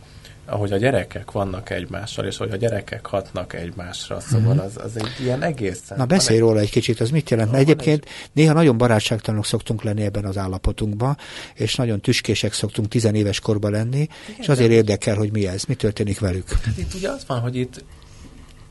[0.46, 4.64] ahogy a gyerekek vannak egymással, és hogy a gyerekek hatnak egymásra, szóval uh-huh.
[4.64, 5.96] az, az egy ilyen egészen...
[5.96, 6.44] Na beszélj egy...
[6.44, 7.50] róla egy kicsit, az mit jelent?
[7.50, 8.10] Mert egyébként egy...
[8.32, 11.16] néha nagyon barátságtalanok szoktunk lenni ebben az állapotunkban,
[11.54, 15.74] és nagyon tüskések szoktunk tizenéves korban lenni, Igen, és azért érdekel, hogy mi ez, mi
[15.74, 16.48] történik velük.
[16.48, 17.84] Hát itt ugye az van, hogy itt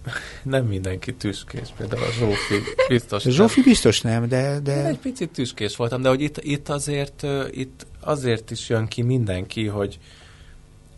[0.43, 2.55] nem mindenki tüskés, például a Zsófi
[2.87, 4.59] biztos Zsófi biztos nem, de...
[4.59, 4.79] de...
[4.79, 9.01] Én egy picit tüskés voltam, de hogy itt, itt, azért, itt azért is jön ki
[9.01, 9.99] mindenki, hogy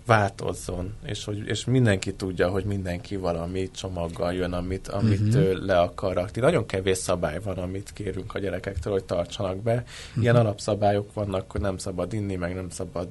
[0.05, 5.65] változzon, és, hogy, és mindenki tudja, hogy mindenki valami csomaggal jön, amit, amit uh-huh.
[5.65, 6.41] le akar rakni.
[6.41, 9.73] Nagyon kevés szabály van, amit kérünk a gyerekektől, hogy tartsanak be.
[9.73, 10.23] Uh-huh.
[10.23, 13.07] Ilyen alapszabályok vannak, hogy nem szabad inni, meg nem szabad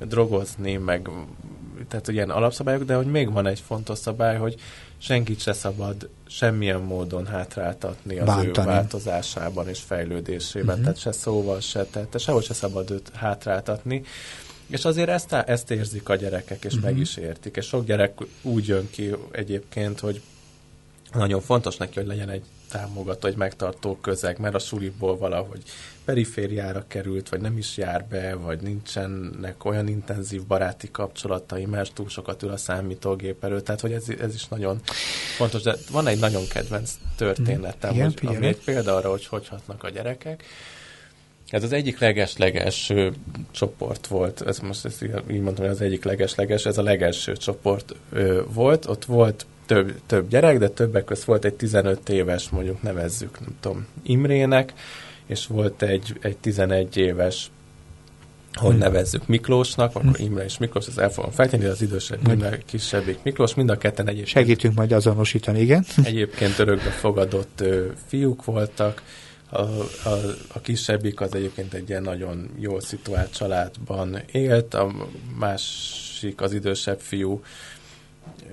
[0.00, 1.08] drogozni, meg
[1.88, 4.54] tehát ilyen alapszabályok, de hogy még van egy fontos szabály, hogy
[4.98, 8.68] senkit se szabad semmilyen módon hátráltatni az Bántani.
[8.68, 10.82] ő változásában és fejlődésében, uh-huh.
[10.82, 14.02] tehát se szóval se, tehát sehol se szabad őt hátráltatni.
[14.66, 16.90] És azért ezt, ezt érzik a gyerekek, és uh-huh.
[16.90, 17.56] meg is értik.
[17.56, 20.20] És sok gyerek úgy jön ki egyébként, hogy
[21.12, 25.62] nagyon fontos neki, hogy legyen egy támogató, egy megtartó közeg, mert a suliból valahogy
[26.04, 32.08] perifériára került, vagy nem is jár be, vagy nincsenek olyan intenzív baráti kapcsolatai, mert túl
[32.08, 33.64] sokat ül a számítógép előtt.
[33.64, 34.80] Tehát, hogy ez, ez is nagyon
[35.36, 35.62] fontos.
[35.62, 39.84] De van egy nagyon kedvenc történetem, Igen, hogy, ami egy példa arra, hogy hogy hatnak
[39.84, 40.44] a gyerekek.
[41.50, 43.12] Ez az egyik leges-legelső
[43.50, 47.94] csoport volt, ez most ezt így mondtam, hogy az egyik leges-leges, ez a legelső csoport
[48.12, 52.82] ö, volt, ott volt több, több gyerek, de többek között volt egy 15 éves, mondjuk
[52.82, 54.72] nevezzük, nem tudom, Imrének,
[55.26, 57.50] és volt egy, egy 11 éves
[58.54, 58.78] hogy hmm.
[58.78, 60.24] nevezzük Miklósnak, akkor hmm.
[60.24, 62.28] Imre és Miklós, ezt el fogom fejteni, az idősebb.
[62.28, 64.36] Imre, kisebbik Miklós, mind a ketten egyébként.
[64.36, 65.84] Segítünk majd azonosítani, igen.
[66.02, 69.02] Egyébként örökbe fogadott ö, fiúk voltak,
[69.50, 70.18] a, a,
[70.52, 74.92] a kisebbik az egyébként egy ilyen nagyon jól szituált családban élt, a
[75.38, 77.42] másik, az idősebb fiú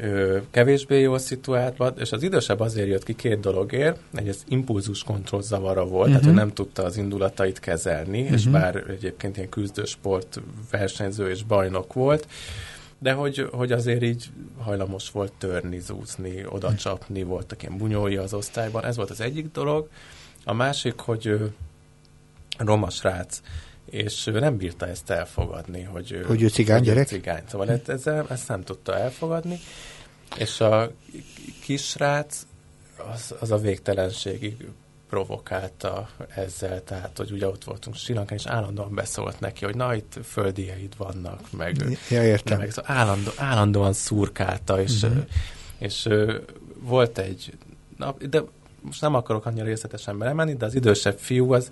[0.02, 5.04] ö, kevésbé jól szituáltban, és az idősebb azért jött ki két dologért, egy az impulzus
[5.04, 6.08] kontroll zavara volt, uh-huh.
[6.08, 6.38] tehát ő mhm.
[6.38, 8.36] nem tudta az indulatait kezelni, uh-huh.
[8.36, 8.54] és mhm.
[8.54, 12.28] bár egyébként ilyen küzdősport versenyző és bajnok volt,
[13.00, 18.34] de hogy, hogy azért így hajlamos volt törni, zúzni, oda csapni, voltak ilyen bunyói az
[18.34, 19.90] osztályban, ez volt az egyik dolog.
[20.44, 21.54] A másik, hogy
[22.58, 23.42] roma srác,
[23.90, 27.08] és ő nem bírta ezt elfogadni, hogy, hogy ő cigány hogy gyerek?
[27.08, 27.44] cigány.
[27.48, 29.60] Szóval ezt, ezzel, ezt nem tudta elfogadni,
[30.38, 30.92] és a
[31.62, 32.46] kisrác
[33.14, 34.68] az, az a végtelenségig
[35.10, 39.96] provokálta ezzel, tehát, hogy ugye ott voltunk Sri Lankán, és állandóan beszólt neki, hogy na,
[39.96, 42.58] itt földieid vannak, meg, ja, értem.
[42.58, 45.24] meg állandó, állandóan szurkálta, és, uh-huh.
[45.78, 46.18] és, és
[46.80, 47.54] volt egy,
[47.98, 48.44] na, de
[48.82, 51.70] most nem akarok annyira részletesen belemenni, de az idősebb fiú az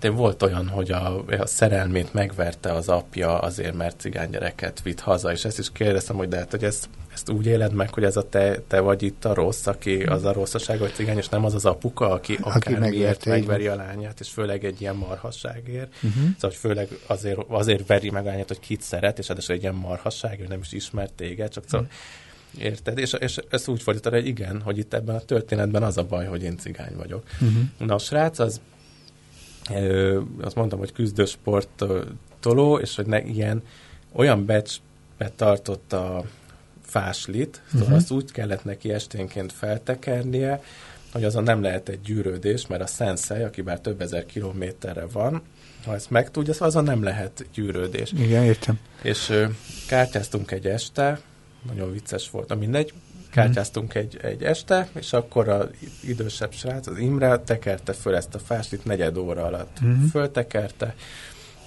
[0.00, 5.32] Szóval volt olyan, hogy a, a szerelmét megverte az apja azért, mert gyereket vitt haza,
[5.32, 8.16] és ezt is kérdeztem, hogy de hát, hogy ezt, ezt úgy éled meg, hogy ez
[8.16, 11.44] a te, te vagy itt a rossz, aki az a rosszaság, hogy cigány, és nem
[11.44, 15.94] az az apuka, aki, aki akármiért megveri a lányát, és főleg egy ilyen marhasságért.
[15.94, 16.12] Uh-huh.
[16.12, 19.62] Szóval, hogy főleg azért, azért veri meg a lányát, hogy kit szeret, és ez egy
[19.62, 21.98] ilyen marhasság, nem is ismert téged, csak szóval uh-huh
[22.58, 22.98] Érted?
[22.98, 26.26] És, és ezt úgy fordítod, hogy igen, hogy itt ebben a történetben az a baj,
[26.26, 27.22] hogy én cigány vagyok.
[27.40, 27.62] Uh-huh.
[27.78, 28.60] Na a srác az,
[30.40, 31.84] azt mondtam, hogy küzdősport
[32.40, 33.62] toló, és hogy ne, ilyen
[34.12, 36.24] olyan becsbe tartott a
[36.82, 37.80] fáslit, uh-huh.
[37.80, 40.62] szóval azt úgy kellett neki esténként feltekernie,
[41.12, 45.42] hogy azon nem lehet egy gyűrődés, mert a Sensei, aki bár több ezer kilométerre van,
[45.84, 48.12] ha ezt megtudja, azon nem lehet gyűrődés.
[48.12, 48.78] Igen, értem.
[49.02, 49.46] És ö,
[49.88, 51.20] kártyáztunk egy este,
[51.66, 52.48] nagyon vicces volt.
[52.48, 52.92] Na mindegy,
[53.36, 55.68] kártyáztunk egy, egy este, és akkor az
[56.00, 59.78] idősebb srác, az Imre tekerte föl ezt a fástit negyed óra alatt.
[59.84, 60.04] Mm-hmm.
[60.04, 60.94] Föltekerte,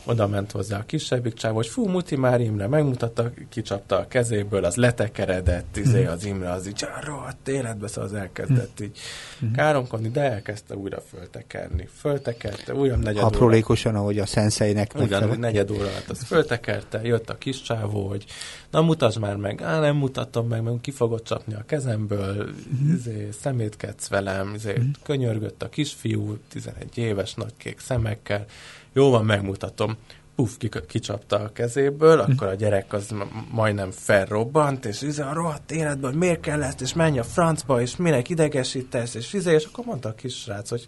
[0.06, 4.64] oda ment hozzá a kisebbik csáv, hogy fú, Muti már Imre megmutatta, kicsapta a kezéből,
[4.64, 6.12] az letekeredett, izé, mhm.
[6.12, 8.98] az Imre az így, rohadt életbe, szóval az elkezdett így
[9.46, 9.52] mm.
[9.52, 11.88] káromkodni, de elkezdte újra föltekerni.
[12.00, 14.02] Föltekerte, újra negyed Aprólékosan, óra.
[14.02, 18.26] ahogy a szenszeinek Ugyan, negyed óra alatt az föltekerte, jött a kis csávó, hogy
[18.72, 22.50] na mutasd már meg, á, nem mutatom meg, mert ki fogod csapni a kezemből,
[22.94, 28.46] izé, szemétkedsz velem, izé, könyörgött a kisfiú, 11 éves, nagy kék szemekkel,
[28.94, 29.98] jó van, megmutatom.
[30.36, 30.52] Puff,
[30.88, 32.32] kicsapta a kezéből, hm.
[32.32, 33.16] akkor a gyerek az
[33.52, 37.82] majdnem felrobbant, és izé a rohadt életben, hogy miért kell ezt, és menj a francba,
[37.82, 40.86] és minek idegesítesz, és izé, és akkor mondta a kis srác, hogy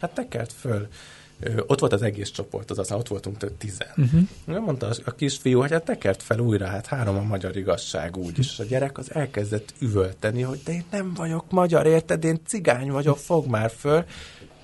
[0.00, 0.88] hát tekert föl.
[1.66, 3.88] Ott volt az egész csoport, az aztán ott voltunk több tizen.
[3.96, 4.64] Uh-huh.
[4.64, 8.38] Mondta a, a kisfiú, hogy hát tekert fel újra, hát három a magyar igazság úgy,
[8.38, 12.90] és a gyerek az elkezdett üvölteni, hogy de én nem vagyok magyar, érted, én cigány
[12.90, 14.04] vagyok, fog már föl,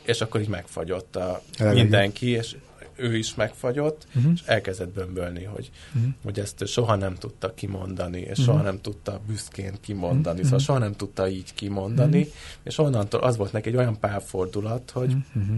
[0.04, 2.56] és akkor így megfagyott a mindenki, és
[2.98, 4.32] ő is megfagyott, uh-huh.
[4.34, 6.12] és elkezdett bömbölni, hogy, uh-huh.
[6.22, 8.44] hogy ezt soha nem tudta kimondani, és uh-huh.
[8.44, 10.44] soha nem tudta büszkén kimondani, uh-huh.
[10.44, 12.34] szóval soha nem tudta így kimondani, uh-huh.
[12.62, 15.56] és onnantól az volt neki egy olyan pálfordulat, hogy uh-huh.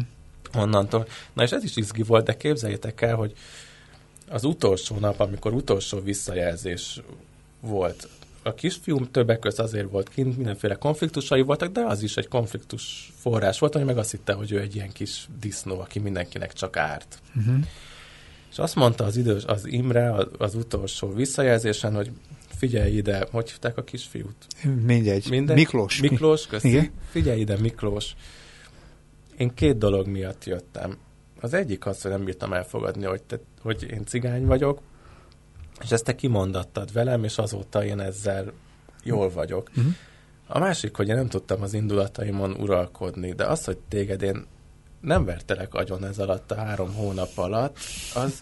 [0.62, 3.32] onnantól, na és ez is izgi volt, de képzeljétek el, hogy
[4.28, 7.00] az utolsó nap, amikor utolsó visszajelzés
[7.60, 8.08] volt
[8.42, 13.12] a kisfiúm többek között azért volt kint, mindenféle konfliktusai voltak, de az is egy konfliktus
[13.16, 16.76] forrás volt, ami meg azt hitte, hogy ő egy ilyen kis disznó, aki mindenkinek csak
[16.76, 17.18] árt.
[17.36, 17.64] Uh-huh.
[18.50, 22.10] És azt mondta az idős, az Imre az, az utolsó visszajelzésen, hogy
[22.56, 24.46] figyelj ide, hogy hívták a kisfiút?
[24.84, 25.26] Mindegy.
[25.30, 25.56] Mindegy.
[25.56, 26.00] Miklós.
[26.00, 26.68] Miklós, köszi.
[26.68, 26.90] Igen?
[27.10, 28.14] Figyelj ide, Miklós.
[29.36, 30.98] Én két dolog miatt jöttem.
[31.40, 34.80] Az egyik az, hogy nem bírtam elfogadni, hogy, te, hogy én cigány vagyok,
[35.82, 38.52] és ezt te kimondattad velem, és azóta én ezzel
[39.02, 39.70] jól vagyok.
[39.76, 39.92] Uh-huh.
[40.46, 44.46] A másik, hogy én nem tudtam az indulataimon uralkodni, de az, hogy téged én
[45.00, 47.76] nem vertelek agyon ez alatt a három hónap alatt,
[48.14, 48.40] az,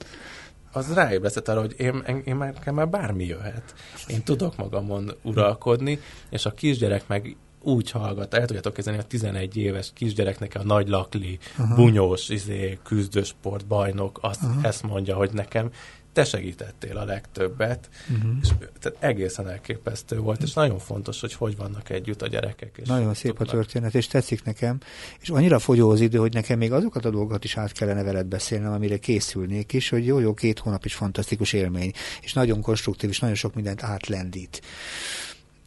[0.73, 3.75] az ráébresztett arra, hogy én, én, én már, már bármi jöhet.
[4.07, 9.57] Én tudok magamon uralkodni, és a kisgyerek meg úgy hallgat, el tudjátok kezdeni a 11
[9.57, 11.77] éves kisgyereknek a nagy lakli, uh-huh.
[11.77, 14.65] bunyós, izé, küzdősport bajnok, azt, uh-huh.
[14.65, 15.71] ezt mondja, hogy nekem
[16.19, 18.31] te segítettél a legtöbbet, uh-huh.
[18.43, 18.49] és
[18.81, 22.77] tehát egészen elképesztő volt, és nagyon fontos, hogy hogy vannak együtt a gyerekek.
[22.83, 23.49] És nagyon szép tudnak.
[23.49, 24.79] a történet, és tetszik nekem,
[25.21, 28.27] és annyira fogyó az idő, hogy nekem még azokat a dolgokat is át kellene veled
[28.27, 31.93] beszélnem, amire készülnék is, hogy jó-jó, két hónap is fantasztikus élmény,
[32.23, 34.63] és nagyon konstruktív, és nagyon sok mindent átlendít.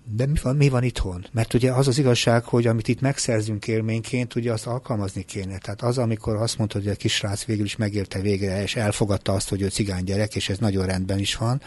[0.03, 1.25] De mi van, mi van itthon?
[1.31, 5.57] Mert ugye az az igazság, hogy amit itt megszerzünk élményként, ugye azt alkalmazni kéne.
[5.57, 9.49] Tehát az, amikor azt mondta, hogy a kisrác végül is megérte végre, és elfogadta azt,
[9.49, 11.61] hogy ő cigány gyerek, és ez nagyon rendben is van,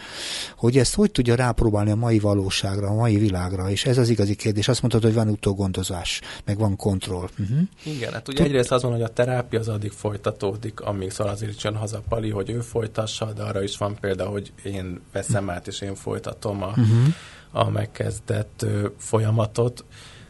[0.57, 4.35] hogy ezt hogy tudja rápróbálni a mai valóságra, a mai világra, és ez az igazi
[4.35, 4.67] kérdés.
[4.67, 7.29] Azt mondtad, hogy van utógondozás, meg van kontroll.
[7.39, 7.59] Uh-huh.
[7.83, 11.75] Igen, hát ugye egyrészt azon, hogy a terápia az addig folytatódik, amíg szóval azért jön
[11.75, 15.81] haza Pali, hogy ő folytassa, de arra is van példa, hogy én veszem át, és
[15.81, 17.13] én folytatom a, uh-huh
[17.55, 18.65] a megkezdett
[18.97, 19.83] folyamatot.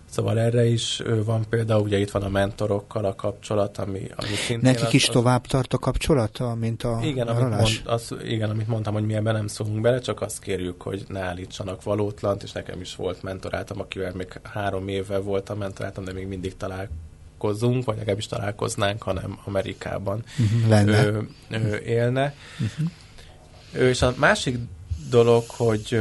[0.09, 4.71] Szóval erre is van például, ugye itt van a mentorokkal a kapcsolat, ami, ami szintén...
[4.71, 8.67] Nekik is az, tovább tart a kapcsolata, mint a igen, amit mond, az, igen, amit
[8.67, 12.51] mondtam, hogy mi ebben nem szólunk bele, csak azt kérjük, hogy ne állítsanak valótlant, és
[12.51, 17.97] nekem is volt mentorátom, akivel még három éve voltam mentorátom, de még mindig találkozunk, vagy
[17.97, 21.05] legalábbis találkoznánk, hanem Amerikában uh-huh, lenne.
[21.05, 22.33] Ő, ő élne.
[22.59, 23.89] Uh-huh.
[23.89, 24.57] És a másik
[25.09, 25.99] dolog, hogy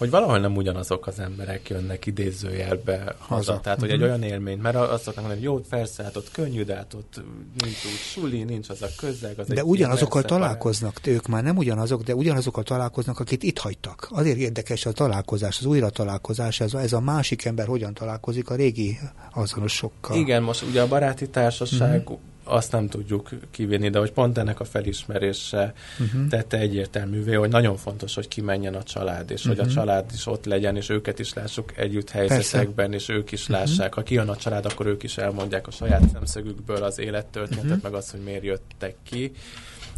[0.00, 3.34] hogy valahol nem ugyanazok az emberek jönnek idézőjelbe haza.
[3.34, 3.60] haza.
[3.60, 4.04] Tehát, hogy uh-huh.
[4.04, 4.20] egy mhm.
[4.20, 7.22] olyan élmény, mert azt szoktam mondani, hogy jó, persze, hát ott könnyű, de hát ott
[7.58, 9.38] nincs úgy suli, nincs az a közeg.
[9.38, 14.08] Az de ugyanazokkal találkoznak, ők már nem ugyanazok, de ugyanazokkal találkoznak, akit itt hagytak.
[14.10, 18.50] Azért érdekes a találkozás, az újra találkozás, ez a, ez a másik ember hogyan találkozik
[18.50, 18.98] a régi
[19.34, 20.16] azonosokkal.
[20.16, 22.18] Igen, most ugye a baráti társaság uh-huh
[22.50, 26.28] azt nem tudjuk kivinni, de hogy pont ennek a felismerése uh-huh.
[26.28, 29.56] tette egyértelművé, hogy nagyon fontos, hogy kimenjen a család, és uh-huh.
[29.56, 29.78] hogy a mhm.
[29.78, 33.12] család is ott legyen, és őket is lássuk együtt helyzetekben, Persze.
[33.12, 33.78] és ők is lássák.
[33.78, 33.94] Uh-huh.
[33.94, 37.82] Ha kijön a család, akkor ők is elmondják a saját szemszögükből az élettörténetet, uh-huh.
[37.82, 39.32] meg azt, hogy miért jöttek ki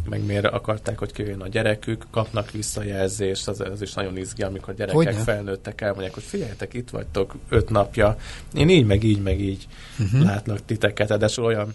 [0.09, 4.73] meg miért akarták, hogy kijöjjön a gyerekük, kapnak visszajelzést, az, az is nagyon izgi, amikor
[4.73, 5.23] gyerekek Hogyne?
[5.23, 8.17] felnőttek, elmondják, hogy figyeljetek, itt vagytok öt napja,
[8.53, 9.67] én így, meg így, meg így
[9.99, 10.23] uh-huh.
[10.23, 11.73] látlak titeket, de olyan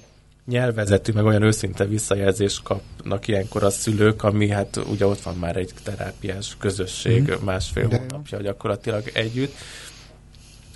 [0.48, 5.56] nyelvezetű, meg olyan őszinte visszajelzést kapnak ilyenkor a szülők, ami hát ugye ott van már
[5.56, 7.44] egy terápiás közösség mm.
[7.44, 9.54] másfél De hónapja gyakorlatilag együtt,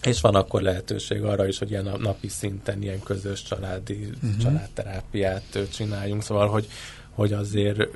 [0.03, 4.43] és van akkor lehetőség arra is, hogy ilyen napi szinten ilyen közös családi uh-huh.
[4.43, 6.69] családterápiát csináljunk, szóval, hogy,
[7.11, 7.89] hogy azért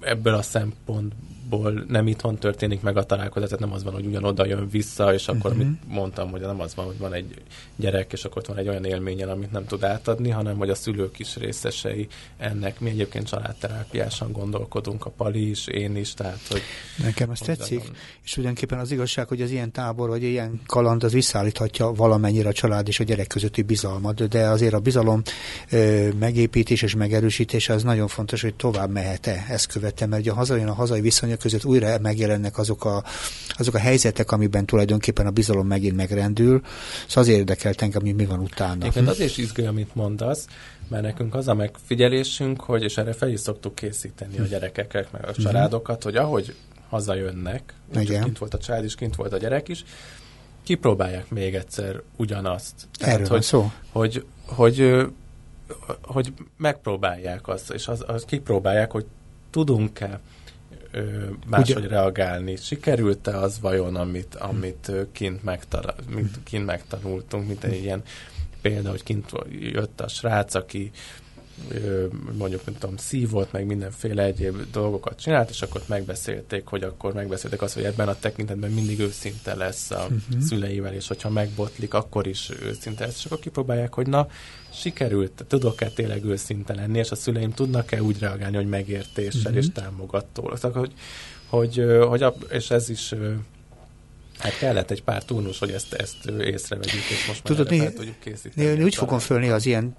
[0.00, 4.06] ebből a szempontból ból nem itthon történik meg a találkozás, tehát nem az van, hogy
[4.06, 5.66] ugyanoda jön vissza, és akkor, uh-huh.
[5.66, 7.34] amit mondtam, hogy nem az van, hogy van egy
[7.76, 10.74] gyerek, és akkor ott van egy olyan élményen, amit nem tud átadni, hanem hogy a
[10.74, 12.80] szülők is részesei ennek.
[12.80, 16.60] Mi egyébként családterápiásan gondolkodunk, a Pali is, én is, tehát, hogy...
[16.96, 17.96] Nekem ez tetszik, van.
[18.24, 22.52] és ugyanképpen az igazság, hogy az ilyen tábor, vagy ilyen kaland, az visszaállíthatja valamennyire a
[22.52, 25.22] család és a gyerek közötti bizalmat, de azért a bizalom
[25.70, 30.34] ö, megépítés és megerősítése az nagyon fontos, hogy tovább mehet-e ezt követem, mert ugye a
[30.34, 33.04] hazai, a hazai viszonyok között újra megjelennek azok a,
[33.50, 36.60] azok a helyzetek, amiben tulajdonképpen a bizalom megint megrendül.
[37.06, 38.90] Szóval azért érdekelt engem, hogy mi van utána.
[38.90, 39.06] Hm?
[39.06, 40.46] azért is izgő, amit mondasz,
[40.88, 45.24] mert nekünk az a megfigyelésünk, hogy, és erre fel is szoktuk készíteni a gyerekeket, meg
[45.24, 45.42] a hm.
[45.42, 46.54] családokat, hogy ahogy
[46.88, 48.22] hazajönnek, Igen.
[48.22, 49.84] kint volt a család is, kint volt a gyerek is,
[50.62, 52.74] kipróbálják még egyszer ugyanazt.
[52.98, 53.70] Erről Tehát, hogy, szó.
[53.92, 55.06] Hogy, hogy,
[55.66, 59.06] hogy, hogy megpróbálják azt, és az, az kipróbálják, hogy
[59.50, 60.20] tudunk-e
[61.46, 61.88] máshogy Ugye?
[61.88, 62.56] reagálni.
[62.56, 68.02] Sikerült-e az vajon, amit, amit kint, megtala, mint kint megtanultunk, mint egy ilyen
[68.62, 70.90] példa, hogy kint jött a srác, aki
[72.38, 77.62] mondjuk, nem tudom, szívott, meg mindenféle egyéb dolgokat csinált, és akkor megbeszélték, hogy akkor megbeszélték
[77.62, 80.40] azt, hogy ebben a tekintetben mindig őszinte lesz a uh-huh.
[80.40, 84.28] szüleivel, és hogyha megbotlik, akkor is őszinte lesz, és akkor kipróbálják, hogy na,
[84.72, 89.56] sikerült, tudok-e tényleg őszinte lenni, és a szüleim tudnak-e úgy reagálni, hogy megértéssel uh-huh.
[89.56, 90.58] és támogatólag.
[90.58, 90.92] Tehát, hogy,
[91.46, 93.14] hogy, hogy a, és ez is
[94.38, 98.66] Hát kellett egy pár túlnus, hogy ezt, ezt észrevegyük, és most Tudod, már tudjuk készíteni.
[98.66, 99.96] Én úgy fogom fölni az ilyen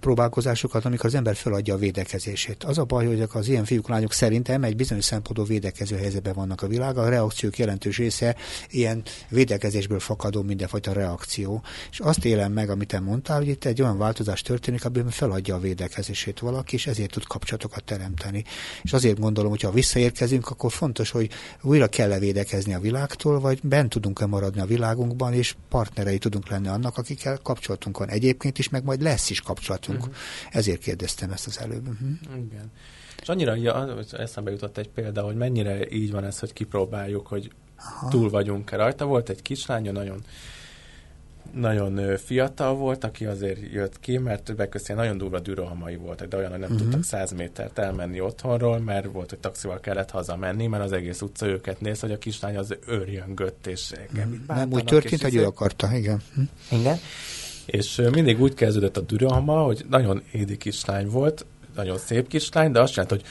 [0.00, 2.64] próbálkozásokat, amikor az ember feladja a védekezését.
[2.64, 6.62] Az a baj, hogy az ilyen fiúk, lányok szerintem egy bizonyos szempontból védekező helyzetben vannak
[6.62, 6.98] a világ.
[6.98, 8.36] A reakciók jelentős része
[8.70, 11.62] ilyen védekezésből fakadó mindenfajta reakció.
[11.90, 15.54] És azt élem meg, amit te mondtál, hogy itt egy olyan változás történik, amiben feladja
[15.54, 18.44] a védekezését valaki, és ezért tud kapcsolatokat teremteni.
[18.82, 21.30] És azért gondolom, hogy ha visszaérkezünk, akkor fontos, hogy
[21.62, 26.68] újra kell-e védekezni a világtól, vagy bent tudunk-e maradni a világunkban, és partnerei tudunk lenni
[26.68, 30.12] annak, akikkel kapcsolatunk van egyébként is, meg majd lesz is kapcsolatunk jártunk.
[30.12, 30.56] Uh-huh.
[30.56, 31.88] Ezért kérdeztem ezt az előbb.
[31.88, 32.08] Uh-huh.
[32.36, 32.72] Igen.
[33.22, 37.50] És annyira ja, eszembe jutott egy példa, hogy mennyire így van ez, hogy kipróbáljuk, hogy
[37.78, 38.08] Aha.
[38.08, 39.04] túl vagyunk-e rajta.
[39.06, 40.24] Volt egy kislánya, nagyon
[41.54, 46.36] nagyon fiatal volt, aki azért jött ki, mert többek között nagyon durva dürohamai voltak, de
[46.36, 46.84] olyan, hogy nem uh-huh.
[46.84, 51.46] tudtak száz métert elmenni otthonról, mert volt, hogy taxival kellett hazamenni, mert az egész utca
[51.46, 54.34] őket néz, hogy a kislány az őrjöngött, és uh-huh.
[54.46, 56.22] Nem úgy történt, hogy ő akarta, igen.
[56.70, 56.98] Igen.
[57.70, 62.80] És mindig úgy kezdődött a dürama, hogy nagyon édi kislány volt, nagyon szép kislány, de
[62.80, 63.22] azt csinált, hogy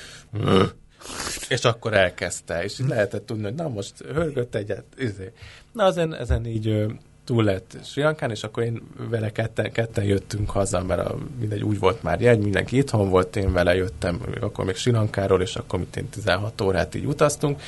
[1.49, 5.31] és akkor elkezdte, és lehetett tudni, hogy na most hörgött egyet, izé.
[5.71, 6.85] Na ezen, ezen így
[7.23, 11.63] túl lett Sri Lankán, és akkor én vele ketten, ketten jöttünk haza, mert a, mindegy
[11.63, 15.55] úgy volt már jegy, mindenki itthon volt, én vele jöttem, akkor még Sri Lankáról, és
[15.55, 17.61] akkor mint én 16 órát így utaztunk,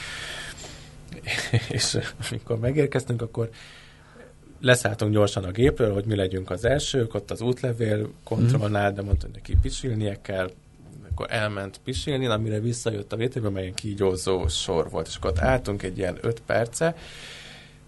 [1.70, 1.98] és
[2.30, 3.50] amikor megérkeztünk, akkor
[4.62, 9.26] leszálltunk gyorsan a gépről, hogy mi legyünk az elsők, ott az útlevél kontrollnál, de mondta,
[9.26, 10.52] hogy neki pisilnie kell,
[11.12, 15.84] akkor elment pisilni, amire visszajött a vétéből, melyen kígyózó sor volt, és akkor ott álltunk
[15.84, 16.96] egy ilyen öt perce,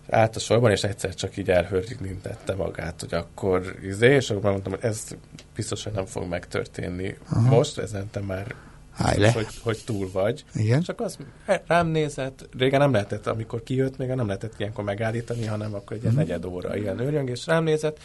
[0.09, 4.71] állt a sorban, és egyszer csak így elhörnyintette magát, hogy akkor izé, és akkor mondtam,
[4.71, 5.07] hogy ez
[5.55, 7.55] biztos, hogy nem fog megtörténni Aha.
[7.55, 8.55] most, ezen te már
[8.98, 9.32] Állj le.
[9.32, 10.44] Hogy, hogy túl vagy.
[10.56, 10.82] Igen.
[10.82, 11.18] Csak az
[11.68, 16.04] rám nézett, régen nem lehetett, amikor kijött, még nem lehetett ilyenkor megállítani, hanem akkor egy
[16.04, 16.18] uh-huh.
[16.18, 18.00] negyed óra ilyen őrjöngés rám nézett,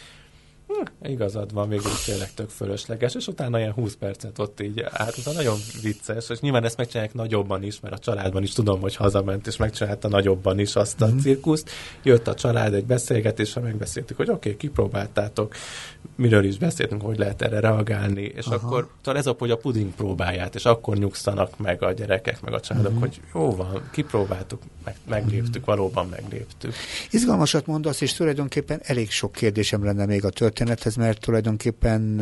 [0.69, 5.17] hm, igazad van, végül tényleg tök fölösleges, és utána ilyen 20 percet ott így át,
[5.17, 8.97] utána nagyon vicces, és nyilván ezt megcsinálják nagyobban is, mert a családban is tudom, hogy
[8.97, 11.19] hazament, és megcsinálta nagyobban is azt a mm-hmm.
[11.19, 11.71] cirkuszt.
[12.03, 15.55] Jött a család egy beszélgetésre, megbeszéltük, hogy oké, okay, kipróbáltátok,
[16.17, 18.55] miről is beszéltünk, hogy lehet erre reagálni, és Aha.
[18.55, 22.53] akkor talán ez a, hogy a puding próbáját, és akkor nyugszanak meg a gyerekek, meg
[22.53, 23.01] a családok, mm-hmm.
[23.01, 25.65] hogy jó van, kipróbáltuk, meg, megléptük, mm-hmm.
[25.65, 26.75] valóban megléptük.
[27.11, 32.21] Izgalmasat mondasz, és tulajdonképpen elég sok kérdésem lenne még a történethez, mert tulajdonképpen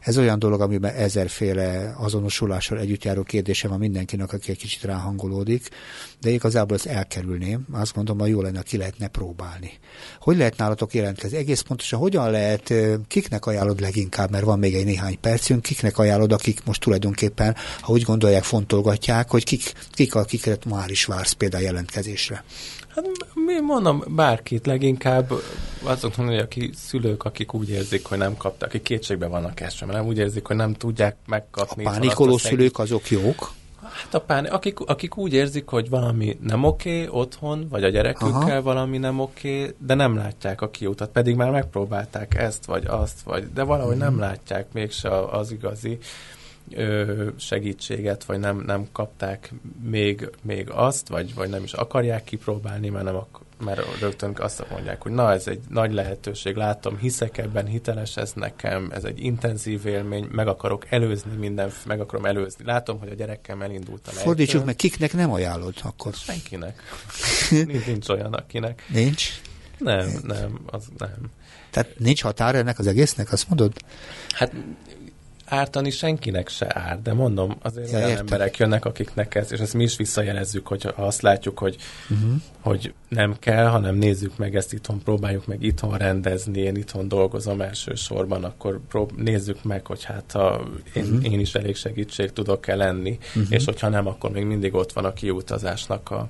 [0.00, 5.68] ez olyan dolog, amiben ezerféle azonosulással együtt járó kérdésem van mindenkinek, aki egy kicsit ráhangolódik,
[6.20, 7.66] de igazából ezt elkerülném.
[7.72, 9.70] Azt gondolom, hogy jó lenne, ki lehetne próbálni.
[10.20, 11.36] Hogy lehet nálatok jelentkezni?
[11.36, 12.74] Egész pontosan hogyan lehet,
[13.08, 17.92] kiknek ajánlod leginkább, mert van még egy néhány percünk, kiknek ajánlod, akik most tulajdonképpen, ha
[17.92, 22.44] úgy gondolják, fontolgatják, hogy kik, kik akiket már is vársz például jelentkezésre?
[23.46, 25.32] Mi mondom, bárkit leginkább
[25.82, 29.98] azok mondani, aki szülők, akik úgy érzik, hogy nem kaptak, akik kétségbe vannak esve, mert
[29.98, 31.84] nem úgy érzik, hogy nem tudják megkapni.
[31.84, 33.52] A pánikoló a szülők azok jók?
[33.82, 38.50] Hát a pán, akik, akik úgy érzik, hogy valami nem oké otthon, vagy a gyerekükkel
[38.50, 38.62] Aha.
[38.62, 43.52] valami nem oké, de nem látják a kiutat, pedig már megpróbálták ezt, vagy azt, vagy,
[43.52, 44.02] de valahogy hmm.
[44.02, 44.20] nem mhm.
[44.20, 45.98] látják mégse az igazi
[46.70, 49.52] ö, segítséget, vagy nem, nem kapták
[49.82, 54.70] még, még azt, vagy, vagy nem is akarják kipróbálni, mert, nem ak- mert rögtön azt
[54.70, 59.24] mondják, hogy na, ez egy nagy lehetőség, látom, hiszek ebben, hiteles ez nekem, ez egy
[59.24, 62.64] intenzív élmény, meg akarok előzni minden, meg akarom előzni.
[62.64, 64.10] Látom, hogy a gyerekkel elindult a.
[64.10, 66.14] Fordítsuk meg, kiknek nem ajánlod akkor?
[66.14, 66.82] Senkinek.
[67.50, 68.82] nincs, nincs olyan, akinek.
[68.92, 69.40] Nincs?
[69.78, 71.30] Nem, nem, az nem.
[71.70, 73.72] Tehát nincs határ ennek az egésznek, azt mondod?
[74.28, 74.52] Hát
[75.46, 78.26] ártani senkinek se árt, de mondom, azért ja, olyan értem.
[78.26, 81.76] emberek jönnek, akiknek ez, és ezt mi is visszajelezzük, hogy azt látjuk, hogy,
[82.10, 82.40] uh-huh.
[82.60, 87.60] hogy nem kell, hanem nézzük meg ezt itthon, próbáljuk meg itthon rendezni, én itthon dolgozom
[87.60, 91.32] elsősorban, akkor prób- nézzük meg, hogy hát ha én, uh-huh.
[91.32, 93.52] én is elég segítség tudok-e lenni, uh-huh.
[93.52, 96.28] és hogyha nem, akkor még mindig ott van a kiutazásnak a,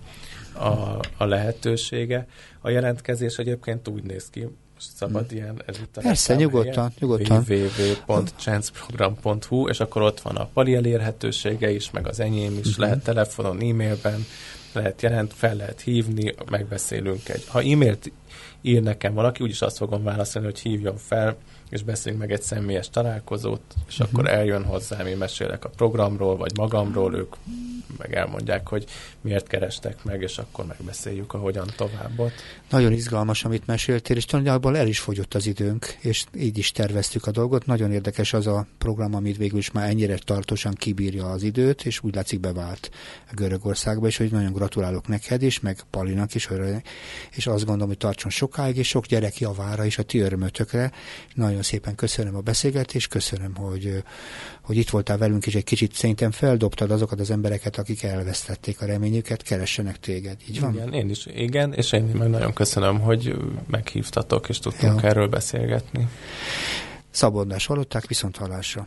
[0.52, 2.26] a, a lehetősége.
[2.60, 4.48] A jelentkezés egyébként úgy néz ki,
[4.78, 5.36] szabad hmm.
[5.36, 7.44] ilyen, ez itt a Persze, nyugodtan, nyugodtan.
[7.48, 12.78] www.chanceprogram.hu, és akkor ott van a pali elérhetősége is, meg az enyém is, uh-huh.
[12.78, 14.24] lehet telefonon, e-mailben,
[14.72, 17.44] lehet jelent, fel lehet hívni, megbeszélünk egy.
[17.46, 18.12] Ha e-mailt
[18.62, 21.36] ír nekem valaki, úgyis azt fogom válaszolni, hogy hívjon fel,
[21.70, 24.08] és beszéljünk meg egy személyes találkozót, és uh-huh.
[24.12, 27.34] akkor eljön hozzám, én mesélek a programról, vagy magamról, ők
[27.98, 28.84] meg elmondják, hogy
[29.20, 32.32] miért kerestek meg, és akkor megbeszéljük, ahogyan továbbot.
[32.70, 37.26] Nagyon izgalmas, amit meséltél, és tulajdonképpen el is fogyott az időnk, és így is terveztük
[37.26, 37.66] a dolgot.
[37.66, 42.02] Nagyon érdekes az a program, amit végül is már ennyire tartósan kibírja az időt, és
[42.02, 42.90] úgy látszik bevált
[43.32, 46.48] Görögországba, és hogy nagyon gratulálok neked is, meg Palinak is,
[47.36, 50.92] és azt gondolom, hogy tartson sokáig, és sok gyerek javára és a ti örömötökre.
[51.34, 54.02] Nagyon szépen köszönöm a beszélgetést, köszönöm, hogy,
[54.62, 58.86] hogy itt voltál velünk, és egy kicsit szerintem feldobtad azokat az embereket, akik elvesztették a
[58.86, 60.36] reményüket, keressenek téged.
[60.48, 60.74] Így van?
[60.74, 63.34] Igen, én is, igen, és én meg nagyon köszönöm, hogy
[63.66, 65.08] meghívtatok, és tudtunk ja.
[65.08, 66.08] erről beszélgetni.
[67.10, 68.86] Szabondás hallották, viszont hallásra.